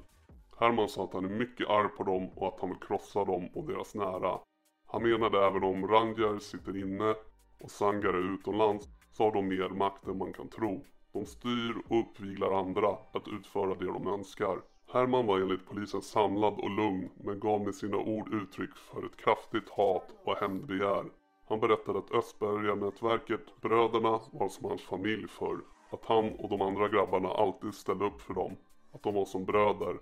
Herman 0.59 0.89
sa 0.89 1.05
att 1.05 1.15
han 1.15 1.25
är 1.25 1.39
mycket 1.39 1.69
arg 1.69 1.89
på 1.89 2.03
dem 2.03 2.29
och 2.35 2.49
att 2.49 2.61
han 2.61 2.71
vill 2.71 2.79
krossa 2.79 3.25
dem 3.25 3.49
och 3.55 3.67
deras 3.67 3.95
nära. 3.95 4.39
Han 4.87 5.03
menade 5.03 5.47
även 5.47 5.65
om 5.65 5.89
Rangjar 5.89 6.39
sitter 6.39 6.77
inne 6.77 7.15
och 7.61 7.71
Sangar 7.71 8.15
är 8.15 8.35
utomlands 8.35 8.89
så 9.11 9.25
har 9.25 9.33
de 9.33 9.49
mer 9.49 9.69
makt 9.69 10.07
än 10.07 10.19
man 10.19 10.33
kan 10.33 10.49
tro. 10.49 10.85
De 11.17 11.27
styr 11.27 11.83
och 11.89 12.01
uppviglar 12.01 12.51
andra 12.51 12.89
att 13.13 13.29
utföra 13.29 13.75
det 13.75 13.87
de 13.87 14.07
önskar. 14.07 14.63
Herman 14.93 15.27
var 15.27 15.41
enligt 15.41 15.67
polisen 15.67 16.03
samlad 16.03 16.53
och 16.53 16.71
lugn 16.71 17.11
men 17.17 17.41
gav 17.41 17.61
med 17.61 17.75
sina 17.75 17.97
ord 17.97 18.35
uttryck 18.35 18.77
för 18.77 19.07
ett 19.07 19.17
kraftigt 19.17 19.69
hat 19.69 20.09
och 20.25 20.37
hämndbegär. 20.37 21.05
Han 21.49 21.61
berättade 21.61 21.99
att 21.99 22.11
Östberga-nätverket, 22.11 23.61
bröderna, 23.61 24.21
var 24.33 24.49
som 24.49 24.65
hans 24.65 24.83
familj 24.83 25.29
förr. 25.29 25.61
Att 25.91 26.05
han 26.05 26.33
och 26.33 26.49
de 26.49 26.63
andra 26.63 26.89
grabbarna 26.89 27.29
alltid 27.29 27.75
ställde 27.75 28.05
upp 28.05 28.21
för 28.21 28.35
dem. 28.35 28.57
Att 28.93 29.03
de 29.03 29.15
var 29.15 29.25
som 29.25 29.45
bröder. 29.45 29.99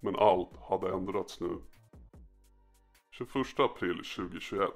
Men 0.00 0.16
allt 0.16 0.56
hade 0.68 0.92
ändrats 0.92 1.40
nu. 1.40 1.58
21 3.10 3.60
april 3.60 3.96
2021 3.96 4.70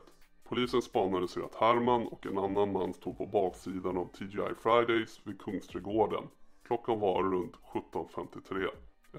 Polisen 0.48 0.82
spanade 0.82 1.28
sig 1.28 1.42
att 1.42 1.54
Herman 1.54 2.06
och 2.06 2.26
en 2.26 2.38
annan 2.38 2.72
man 2.72 2.94
stod 2.94 3.18
på 3.18 3.26
baksidan 3.26 3.96
av 3.96 4.04
TGI 4.04 4.54
Fridays 4.62 5.20
vid 5.24 5.40
Kungsträdgården. 5.40 6.28
Klockan 6.62 7.00
var 7.00 7.22
runt 7.22 7.56
17.53. 7.56 8.68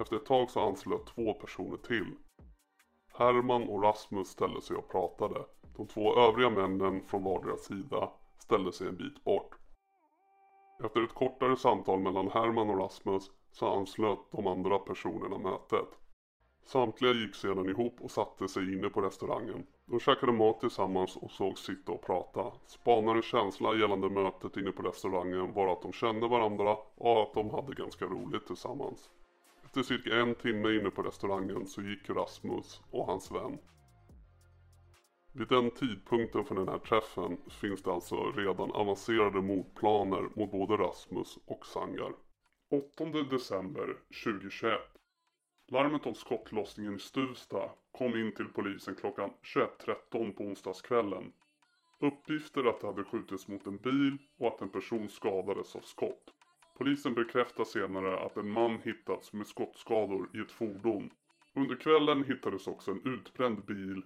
Efter 0.02 0.16
ett 0.16 0.26
tag 0.26 0.50
så 0.50 0.60
anslöt 0.60 1.06
två 1.06 1.34
personer 1.34 1.78
till. 1.78 2.16
Herman 3.14 3.64
och 3.64 3.84
Rasmus 3.84 4.28
ställde 4.28 4.62
sig 4.62 4.76
och 4.76 4.92
pratade. 4.92 5.46
De 5.76 5.88
två 5.88 6.16
övriga 6.16 6.50
männen 6.50 7.04
från 7.08 7.24
vardera 7.24 7.58
sida 7.58 8.10
ställde 8.38 8.72
sig 8.72 8.88
en 8.88 8.98
bit 8.98 9.24
bort. 9.24 9.56
Efter 10.84 11.04
ett 11.04 11.14
kortare 11.14 11.58
samtal 11.58 12.00
mellan 12.00 12.30
Herman 12.32 12.70
och 12.70 12.80
Rasmus 12.80 13.32
så 13.52 13.68
anslöt 13.68 14.20
de 14.32 14.48
andra 14.48 14.80
personerna 14.80 15.38
mötet. 15.38 15.90
Samtliga 16.66 17.14
gick 17.14 17.36
sedan 17.36 17.70
ihop 17.70 18.02
och 18.02 18.12
satte 18.12 18.48
sig 18.48 18.74
inne 18.74 18.90
på 18.90 19.02
restaurangen. 19.02 19.66
De 19.90 20.00
käkade 20.00 20.32
mat 20.32 20.60
tillsammans 20.60 21.16
och 21.16 21.32
såg 21.32 21.58
sitta 21.58 21.92
och 21.92 22.02
prata. 22.02 22.52
Spanarens 22.68 23.26
känsla 23.26 23.76
gällande 23.76 24.10
mötet 24.10 24.58
inne 24.58 24.72
på 24.72 24.84
restaurangen 24.84 25.54
var 25.54 25.74
att 25.74 25.82
de 25.82 25.94
kände 25.94 26.28
varandra 26.28 26.78
och 26.96 27.22
att 27.22 27.34
de 27.34 27.50
hade 27.50 27.74
ganska 27.74 28.06
roligt 28.06 28.48
tillsammans. 28.48 29.10
Efter 29.66 29.84
cirka 29.84 30.16
en 30.16 30.36
timme 30.36 30.76
inne 30.76 30.90
på 30.90 31.02
restaurangen 31.02 31.68
så 31.68 31.82
gick 31.82 32.10
Rasmus 32.10 32.82
och 32.92 33.06
hans 33.06 33.32
vän. 33.32 33.58
Vid 35.34 35.48
den 35.48 35.72
tidpunkten 35.72 36.46
för 36.46 36.56
den 36.56 36.68
här 36.68 36.80
träffen 36.80 37.38
finns 37.62 37.84
det 37.84 37.92
alltså 37.92 38.32
redan 38.32 38.72
avancerade 38.72 39.42
motplaner 39.42 40.30
mot 40.36 40.52
både 40.52 40.78
Rasmus 40.78 41.40
och 41.46 41.66
Sangar. 41.66 42.14
8 42.72 43.06
december 43.06 43.98
2021 44.24 44.99
Larmet 45.72 46.06
om 46.06 46.16
skottlossningen 46.16 46.96
i 46.96 47.00
Stuvsta 47.00 47.70
kom 47.92 48.18
in 48.18 48.36
till 48.36 48.46
polisen 48.46 48.96
klockan 48.96 49.30
21.13 49.44 50.34
på 50.34 50.44
onsdagskvällen. 50.44 51.32
Uppgifter 52.00 52.64
att 52.64 52.82
det 52.82 52.88
hade 52.88 53.04
skjutits 53.04 53.48
mot 53.48 53.68
en 53.68 53.78
bil 53.78 54.18
och 54.38 54.48
att 54.48 54.62
en 54.62 54.70
person 54.70 55.10
skadades 55.10 55.76
av 55.76 55.82
skott. 55.82 56.34
Polisen 56.78 57.14
bekräftar 57.14 57.64
senare 57.64 58.20
att 58.20 58.38
en 58.38 58.50
man 58.50 58.80
hittats 58.84 59.34
med 59.34 59.48
skottskador 59.48 60.30
i 60.34 60.40
ett 60.40 60.52
fordon. 60.52 61.10
Under 61.54 61.76
kvällen 61.76 62.24
hittades 62.24 62.68
också 62.68 62.92
en 62.92 63.02
utbränd 63.06 63.66
bil 63.66 64.02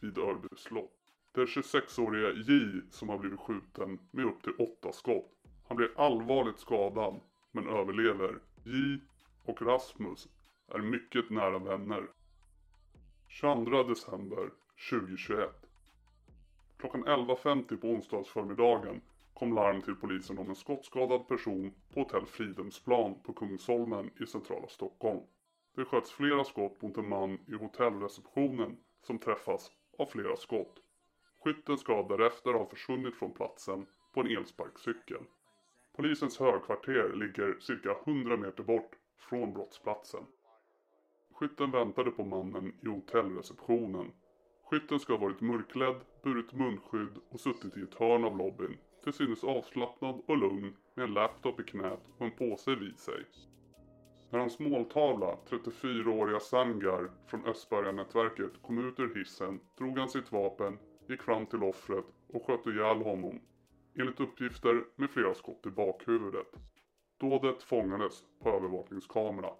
vid 0.00 0.18
Örby 0.18 0.48
slott. 0.56 0.92
Det 1.34 1.40
är 1.40 1.46
26-åriga 1.46 2.30
J 2.30 2.80
som 2.90 3.08
har 3.08 3.18
blivit 3.18 3.40
skjuten 3.40 3.98
med 4.10 4.24
upp 4.24 4.42
till 4.42 4.54
8 4.58 4.92
skott. 4.92 5.32
Han 5.68 5.76
blir 5.76 5.90
allvarligt 5.96 6.58
skadad 6.58 7.20
men 7.52 7.68
överlever. 7.68 8.38
J 8.64 8.98
och 9.44 9.62
Rasmus 9.62 10.28
är 10.68 10.78
mycket 10.78 11.30
nära 11.30 11.58
vänner. 11.58 12.06
22 13.28 13.82
december 13.82 14.50
2021. 14.90 15.50
Klockan 16.78 17.04
11.50 17.04 17.76
på 17.76 17.86
onsdagsförmiddagen 17.88 19.00
kom 19.34 19.54
larm 19.54 19.82
till 19.82 19.94
polisen 19.94 20.38
om 20.38 20.48
en 20.48 20.54
skottskadad 20.54 21.28
person 21.28 21.74
på 21.94 22.00
hotell 22.00 22.26
Fridhemsplan 22.26 23.14
på 23.22 23.32
Kungsholmen 23.32 24.10
i 24.20 24.26
centrala 24.26 24.68
Stockholm. 24.68 25.20
Det 25.76 25.84
sköts 25.84 26.12
flera 26.12 26.44
skott 26.44 26.82
mot 26.82 26.96
en 26.96 27.08
man 27.08 27.38
i 27.46 27.54
hotellreceptionen 27.54 28.76
som 29.02 29.18
träffas 29.18 29.70
av 29.98 30.06
flera 30.06 30.36
skott. 30.36 30.82
Skytten 31.44 31.78
ska 31.78 32.02
därefter 32.02 32.52
ha 32.52 32.66
försvunnit 32.66 33.14
från 33.14 33.34
platsen 33.34 33.86
på 34.14 34.20
en 34.20 34.36
elsparkcykel. 34.36 35.22
Polisens 35.96 36.38
högkvarter 36.38 37.12
ligger 37.14 37.58
cirka 37.60 37.96
100 38.06 38.36
meter 38.36 38.62
bort 38.62 38.90
från 39.16 39.52
brottsplatsen. 39.52 40.24
Skytten 41.38 41.70
väntade 41.70 42.10
på 42.10 42.24
mannen 42.24 42.72
i 42.82 42.88
hotellreceptionen. 42.88 44.12
Skytten 44.70 45.00
ska 45.00 45.12
ha 45.12 45.20
varit 45.20 45.40
mörklädd, 45.40 45.96
burit 46.22 46.52
munskydd 46.52 47.18
och 47.30 47.40
suttit 47.40 47.76
i 47.76 47.82
ett 47.82 47.94
hörn 47.94 48.24
av 48.24 48.38
lobbyn. 48.38 48.76
Till 49.04 49.12
synes 49.12 49.44
avslappnad 49.44 50.22
och 50.26 50.38
lugn 50.38 50.76
med 50.94 51.04
en 51.04 51.14
laptop 51.14 51.60
i 51.60 51.62
knät 51.62 52.00
och 52.18 52.26
en 52.26 52.30
påse 52.30 52.74
vid 52.74 52.98
sig. 52.98 53.24
När 54.30 54.38
hans 54.38 54.58
måltavla, 54.58 55.36
34-åriga 55.48 56.40
Sangar 56.40 57.10
från 57.26 57.46
Östberga-nätverket, 57.46 58.62
kom 58.62 58.88
ut 58.88 59.00
ur 59.00 59.14
hissen 59.14 59.60
drog 59.78 59.98
han 59.98 60.08
sitt 60.08 60.32
vapen, 60.32 60.78
gick 61.08 61.22
fram 61.22 61.46
till 61.46 61.62
offret 61.62 62.04
och 62.28 62.46
sköt 62.46 62.66
ihjäl 62.66 63.02
honom. 63.02 63.40
Enligt 63.98 64.20
uppgifter 64.20 64.84
med 64.96 65.10
flera 65.10 65.34
skott 65.34 65.66
i 65.66 65.70
bakhuvudet. 65.70 66.52
Dådet 67.20 67.62
fångades 67.62 68.24
på 68.42 68.48
övervakningskamera. 68.48 69.50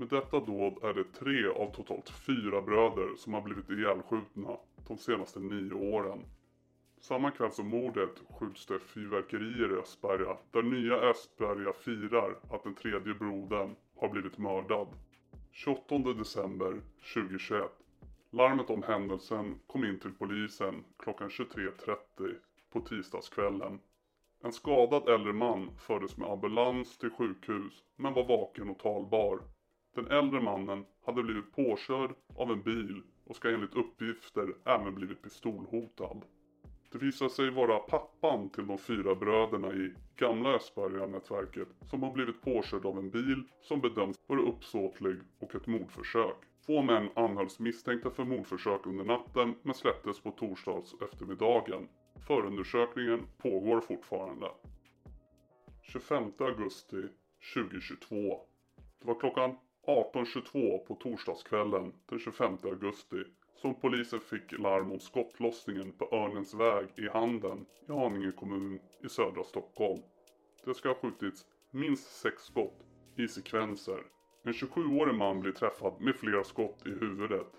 Med 0.00 0.08
detta 0.08 0.40
dåd 0.40 0.84
är 0.84 0.94
det 0.94 1.04
tre 1.04 1.46
av 1.46 1.74
totalt 1.74 2.10
fyra 2.10 2.62
bröder 2.62 3.16
som 3.16 3.34
har 3.34 3.40
blivit 3.40 3.70
ihjälskjutna 3.70 4.56
de 4.88 4.98
senaste 4.98 5.40
nio 5.40 5.72
åren. 5.72 6.24
Samma 7.00 7.30
kväll 7.30 7.52
som 7.52 7.68
mordet 7.68 8.22
skjuts 8.30 8.66
det 8.66 8.78
fyrverkerier 8.78 9.72
i 9.72 9.80
Östberga 9.80 10.36
där 10.50 10.62
nya 10.62 10.94
Östberga 10.94 11.72
firar 11.72 12.36
att 12.50 12.62
den 12.62 12.74
tredje 12.74 13.14
brodern 13.14 13.76
har 13.96 14.08
blivit 14.08 14.38
mördad. 14.38 14.88
28 15.52 15.98
december 15.98 16.80
2021. 17.14 17.70
Larmet 18.30 18.70
om 18.70 18.82
händelsen 18.82 19.60
kom 19.66 19.84
in 19.84 19.98
till 19.98 20.12
polisen 20.12 20.84
klockan 20.98 21.28
23.30 21.28 22.34
på 22.72 22.80
tisdagskvällen. 22.80 23.78
En 24.42 24.52
skadad 24.52 25.08
äldre 25.08 25.32
man 25.32 25.70
fördes 25.78 26.16
med 26.16 26.30
ambulans 26.30 26.98
till 26.98 27.10
sjukhus 27.10 27.84
men 27.96 28.14
var 28.14 28.24
vaken 28.24 28.70
och 28.70 28.78
talbar. 28.78 29.40
Den 29.98 30.10
äldre 30.10 30.40
mannen 30.40 30.84
hade 31.06 31.22
blivit 31.22 31.52
påkörd 31.52 32.14
av 32.36 32.50
en 32.50 32.62
bil 32.62 33.02
och 33.24 33.36
ska 33.36 33.50
enligt 33.50 33.74
uppgifter 33.74 34.54
även 34.64 34.94
blivit 34.94 35.22
pistolhotad. 35.22 36.20
Det 36.92 36.98
visar 36.98 37.28
sig 37.28 37.50
vara 37.50 37.78
pappan 37.78 38.50
till 38.50 38.66
de 38.66 38.78
fyra 38.78 39.14
bröderna 39.14 39.72
i 39.72 39.94
gamla 40.16 40.54
Östberga-nätverket 40.54 41.68
som 41.90 42.02
har 42.02 42.12
blivit 42.12 42.42
påkörd 42.42 42.86
av 42.86 42.98
en 42.98 43.10
bil 43.10 43.42
som 43.60 43.80
bedöms 43.80 44.16
vara 44.26 44.40
uppsåtlig 44.40 45.16
och 45.38 45.54
ett 45.54 45.66
mordförsök. 45.66 46.36
Två 46.66 46.82
män 46.82 47.08
anhölls 47.14 47.58
misstänkta 47.58 48.10
för 48.10 48.24
mordförsök 48.24 48.86
under 48.86 49.04
natten 49.04 49.54
men 49.62 49.74
släpptes 49.74 50.20
på 50.20 50.30
torsdags 50.30 50.94
eftermiddagen. 51.02 51.88
Förundersökningen 52.26 53.26
pågår 53.38 53.80
fortfarande. 53.80 54.46
25 55.82 56.32
augusti 56.38 57.02
2022. 57.54 58.40
Det 59.00 59.06
var 59.06 59.20
klockan 59.20 59.56
18.22 59.86 60.78
på 60.78 60.94
torsdagskvällen 60.94 61.92
den 62.06 62.18
25 62.18 62.58
augusti 62.64 63.24
som 63.56 63.74
polisen 63.74 64.20
fick 64.20 64.58
larm 64.58 64.92
om 64.92 65.00
skottlossningen 65.00 65.92
på 65.92 66.08
Örnens 66.12 66.54
väg 66.54 66.86
i 66.96 67.08
Handen 67.08 67.66
i 67.88 67.92
Haninge 67.92 68.32
kommun 68.32 68.80
i 69.04 69.08
södra 69.08 69.44
Stockholm. 69.44 70.02
Det 70.64 70.74
ska 70.74 70.88
ha 70.88 70.94
skjutits 70.94 71.46
minst 71.70 72.20
sex 72.20 72.42
skott 72.42 72.84
i 73.16 73.28
sekvenser. 73.28 74.02
En 74.44 74.52
27-årig 74.52 75.14
man 75.14 75.40
blir 75.40 75.52
träffad 75.52 76.00
med 76.00 76.16
flera 76.16 76.44
skott 76.44 76.86
i 76.86 76.90
huvudet. 76.90 77.52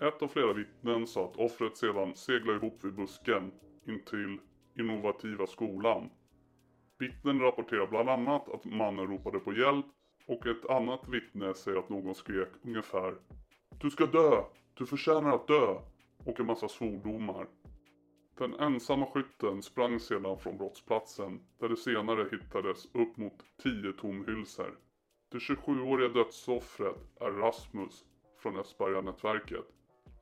Ett 0.00 0.22
av 0.22 0.28
flera 0.28 0.52
vittnen 0.52 1.06
sa 1.06 1.24
att 1.24 1.36
offret 1.36 1.76
sedan 1.76 2.14
seglade 2.14 2.58
ihop 2.58 2.84
vid 2.84 2.94
busken 2.94 3.52
intill 3.86 4.38
Innovativa 4.78 5.46
skolan. 5.46 6.10
Vittnen 6.98 7.40
rapporterar 7.40 7.86
bland 7.86 8.08
annat 8.08 8.48
att 8.48 8.64
mannen 8.64 9.06
ropade 9.06 9.38
på 9.38 9.52
hjälp 9.52 9.86
och 10.30 10.46
ett 10.46 10.70
annat 10.70 11.08
vittne 11.08 11.54
säger 11.54 11.78
att 11.78 11.88
någon 11.88 12.14
skrek 12.14 12.48
ungefär 12.62 13.16
Du 13.80 13.90
ska 13.90 14.06
dö! 14.06 14.44
Du 14.74 14.86
förtjänar 14.86 15.34
att 15.34 15.46
dö! 15.46 15.78
Och 16.24 16.40
en 16.40 16.46
massa 16.46 16.68
svordomar. 16.68 17.46
Den 18.38 18.54
ensamma 18.54 19.06
skytten 19.06 19.62
sprang 19.62 20.00
sedan 20.00 20.38
från 20.38 20.58
brottsplatsen 20.58 21.40
där 21.58 21.68
det 21.68 21.76
senare 21.76 22.28
hittades 22.32 22.86
upp 22.86 23.16
mot 23.16 23.44
10 23.62 23.92
tomhylsor. 23.92 24.78
Det 25.28 25.38
27-åriga 25.38 26.08
dödsoffret 26.08 26.96
är 27.20 27.30
Rasmus 27.30 28.04
från 28.38 28.56
Östberga-nätverket. 28.56 29.66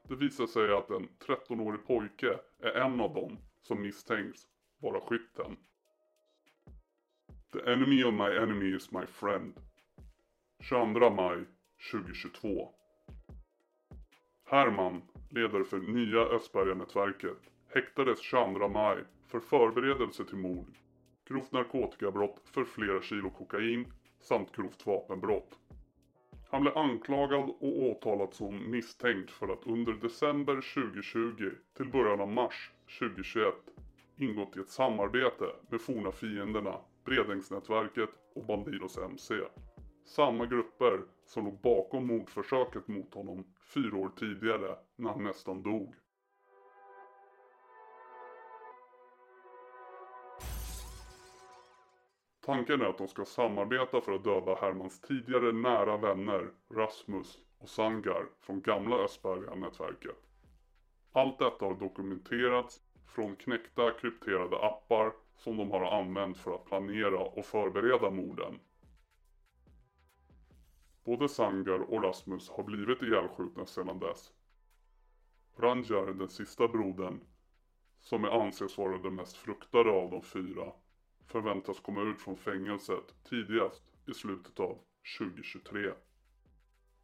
Det 0.09 0.17
visar 0.17 0.47
sig 0.47 0.73
att 0.73 0.91
en 0.91 1.09
13-årig 1.27 1.87
pojke 1.87 2.39
är 2.61 2.71
en 2.71 3.01
av 3.01 3.15
dem 3.15 3.39
som 3.61 3.83
misstänks 3.83 4.41
vara 4.81 5.01
skytten. 5.01 5.57
The 7.53 7.73
enemy 7.73 8.05
of 8.05 8.15
my 8.15 8.37
enemy 8.37 8.77
is 8.77 8.93
my 8.93 9.07
friend. 9.07 9.68
22 10.61 11.11
maj 11.11 11.45
2022. 11.93 12.69
Herman, 14.45 15.03
ledare 15.31 15.65
för 15.65 15.79
nya 15.79 16.21
Östberga-nätverket, 16.21 17.51
häktades 17.75 18.21
22 18.21 18.69
maj 18.69 19.05
för 19.27 19.41
förberedelse 19.41 20.25
till 20.25 20.37
mord, 20.37 20.79
grovt 21.29 21.53
narkotikabrott 21.53 22.43
för 22.45 22.65
flera 22.65 23.03
kilo 23.03 23.31
kokain 23.31 23.93
samt 24.21 24.57
grovt 24.57 24.87
vapenbrott. 24.87 25.59
Han 26.51 26.63
blev 26.63 26.79
anklagad 26.79 27.41
och 27.41 27.83
åtalad 27.83 28.35
som 28.35 28.71
misstänkt 28.71 29.31
för 29.31 29.49
att 29.49 29.67
under 29.67 29.93
december 29.93 30.55
2020 30.55 31.51
till 31.77 31.91
början 31.91 32.21
av 32.21 32.29
mars 32.29 32.71
2021 32.99 33.55
ingått 34.17 34.57
i 34.57 34.61
ett 34.61 34.71
samarbete 34.71 35.45
med 35.71 35.81
forna 35.81 36.13
fienderna 36.13 36.81
Bredängsnätverket 37.05 38.11
och 38.35 38.47
Bandidos 38.47 38.99
MC. 38.99 39.35
Samma 40.09 40.47
grupper 40.47 41.03
som 41.25 41.45
låg 41.45 41.61
bakom 41.61 42.07
mordförsöket 42.07 42.89
mot 42.89 43.15
honom 43.15 43.45
fyra 43.75 43.97
år 43.97 44.11
tidigare 44.17 44.77
när 44.97 45.11
han 45.11 45.25
nästan 45.25 45.63
dog. 45.63 45.95
Tanken 52.41 52.81
är 52.81 52.85
att 52.85 52.99
de 52.99 53.09
ska 53.09 53.25
samarbeta 53.25 54.01
för 54.01 54.13
att 54.13 54.25
döda 54.25 54.55
Hermans 54.55 55.01
tidigare 55.01 55.53
nära 55.53 55.97
vänner 55.97 56.51
Rasmus 56.71 57.39
och 57.59 57.69
Sangar 57.69 58.27
från 58.41 58.61
gamla 58.61 58.97
Östberga-nätverket. 58.97 60.29
Allt 61.13 61.39
detta 61.39 61.65
har 61.65 61.75
dokumenterats 61.75 62.81
från 63.07 63.37
knäckta 63.37 63.91
krypterade 63.91 64.67
appar 64.67 65.13
som 65.37 65.57
de 65.57 65.71
har 65.71 66.01
använt 66.01 66.39
för 66.39 66.55
att 66.55 66.65
planera 66.65 67.19
och 67.19 67.45
förbereda 67.45 68.11
morden. 68.11 68.59
Både 71.09 71.29
Sangar 71.29 71.79
och 71.79 72.03
Rasmus 72.03 72.51
har 72.51 72.65
blivit 72.65 73.03
ihjälskjutna 73.03 73.67
sedan 73.67 73.99
dess. 73.99 74.33
Ranjar, 75.57 76.07
den 76.07 76.29
sista 76.29 76.69
brodern, 76.69 77.21
som 78.01 78.25
är 78.25 78.43
anses 78.43 78.79
vara 78.79 78.99
den 78.99 79.15
mest 79.15 79.37
fruktade 79.37 79.91
av 79.91 80.11
de 80.11 80.23
fyra, 80.23 80.73
förväntas 81.27 81.81
komma 81.81 82.03
ut 82.03 82.21
från 82.21 82.37
fängelset 82.37 83.15
tidigast 83.25 83.83
i 84.07 84.15
slutet 84.15 84.61
av 84.61 84.79
2023. 85.19 85.93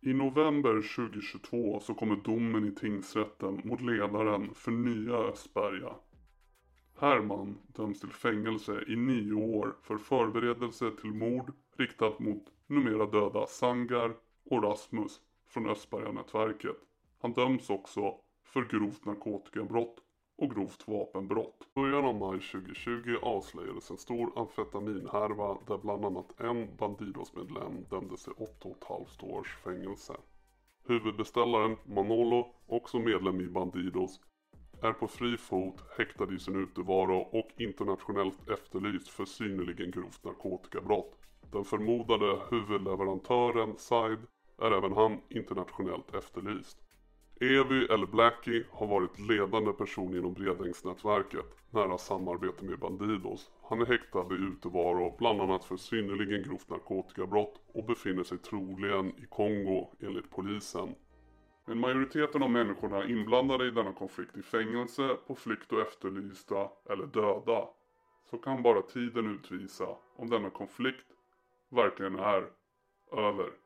I 0.01 0.15
november 0.15 0.75
2022 0.97 1.81
så 1.81 1.95
kommer 1.95 2.17
domen 2.17 2.65
i 2.65 2.75
tingsrätten 2.75 3.61
mot 3.65 3.81
ledaren 3.81 4.55
för 4.55 4.71
nya 4.71 5.15
Östberga. 5.15 5.95
Herman 6.99 7.59
döms 7.67 8.01
till 8.01 8.13
fängelse 8.13 8.85
i 8.87 8.97
nio 8.97 9.35
år 9.35 9.77
för 9.83 9.99
förberedelse 9.99 10.91
till 11.01 11.13
mord 11.13 11.53
riktat 11.77 12.19
mot 12.19 12.43
numera 12.67 13.07
döda 13.07 13.47
Sangar 13.47 14.15
och 14.51 14.63
Rasmus 14.63 15.21
från 15.47 15.71
Östberga-nätverket. 15.71 16.77
Han 17.21 17.33
döms 17.33 17.71
också 17.71 18.15
för 18.45 18.65
grovt 18.65 19.05
narkotikabrott 19.05 19.97
och 20.37 20.55
grovt 20.55 20.89
vapenbrott. 20.89 21.63
I 21.63 21.81
början 21.81 22.05
av 22.05 22.15
maj 22.15 22.41
2020 22.41 23.17
avslöjades 23.23 23.91
en 23.91 23.97
stor 23.97 24.33
amfetaminhärva 24.37 25.59
där 25.67 25.79
bland 25.79 26.05
annat 26.05 26.41
en 26.41 26.77
Bandidos-medlem 26.77 27.85
dömdes 27.91 28.25
till 28.25 28.33
8,5 28.33 29.25
års 29.25 29.57
fängelse. 29.57 30.17
Huvudbeställaren 30.87 31.77
Manolo, 31.85 32.55
också 32.67 32.99
medlem 32.99 33.41
i 33.41 33.47
Bandidos, 33.47 34.21
är 34.83 34.93
på 34.93 35.09
fri 35.09 35.37
fot, 35.37 35.85
häktad 35.99 36.35
i 36.35 36.39
sin 36.39 36.57
utevaro 36.57 37.19
och 37.19 37.51
internationellt 37.57 38.49
efterlyst 38.49 39.09
för 39.09 39.25
synnerligen 39.25 39.91
grovt 39.91 40.25
narkotikabrott. 40.25 41.19
Den 41.55 41.65
förmodade 41.65 42.41
huvudleverantören 42.51 43.75
Said 43.77 44.19
är 44.59 44.71
även 44.71 44.93
han 44.93 45.21
internationellt 45.29 46.15
efterlyst. 46.15 46.79
Evy 47.41 47.85
eller 47.85 48.07
Blackie 48.07 48.65
har 48.71 48.87
varit 48.87 49.19
ledande 49.19 49.73
person 49.73 50.17
inom 50.17 50.35
Bredängsnätverket, 50.35 51.57
nära 51.71 51.99
samarbete 51.99 52.65
med 52.65 52.79
Bandidos. 52.79 53.51
Han 53.63 53.81
är 53.81 53.87
häktad 53.87 54.27
i 54.31 54.35
utevaro 54.35 55.17
bland 55.19 55.41
annat 55.41 55.65
för 55.65 55.77
synnerligen 55.77 56.43
grovt 56.43 56.71
narkotikabrott 56.71 57.61
och 57.73 57.85
befinner 57.85 58.23
sig 58.23 58.39
troligen 58.39 59.09
i 59.09 59.27
Kongo 59.29 59.91
enligt 60.01 60.31
polisen. 60.31 60.95
Men 61.67 61.81
majoriteten 61.81 62.43
av 62.43 62.51
människorna 62.51 63.05
inblandade 63.05 63.69
i 63.69 63.71
denna 63.71 63.93
konflikt 63.93 64.37
i 64.37 64.43
fängelse, 64.43 65.17
på 65.27 65.35
flykt 65.35 65.73
och 65.73 65.81
efterlysta 65.81 66.69
eller 66.91 67.07
döda. 67.07 67.69
Så 68.31 68.39
kan 68.39 68.63
bara 68.63 68.83
tiden 68.83 69.27
utvisa 69.27 69.87
om 70.17 70.31
denna 70.31 70.51
konflikt 70.51 71.07
verkligen 71.75 72.19
är 72.19 72.47
över. 73.13 73.64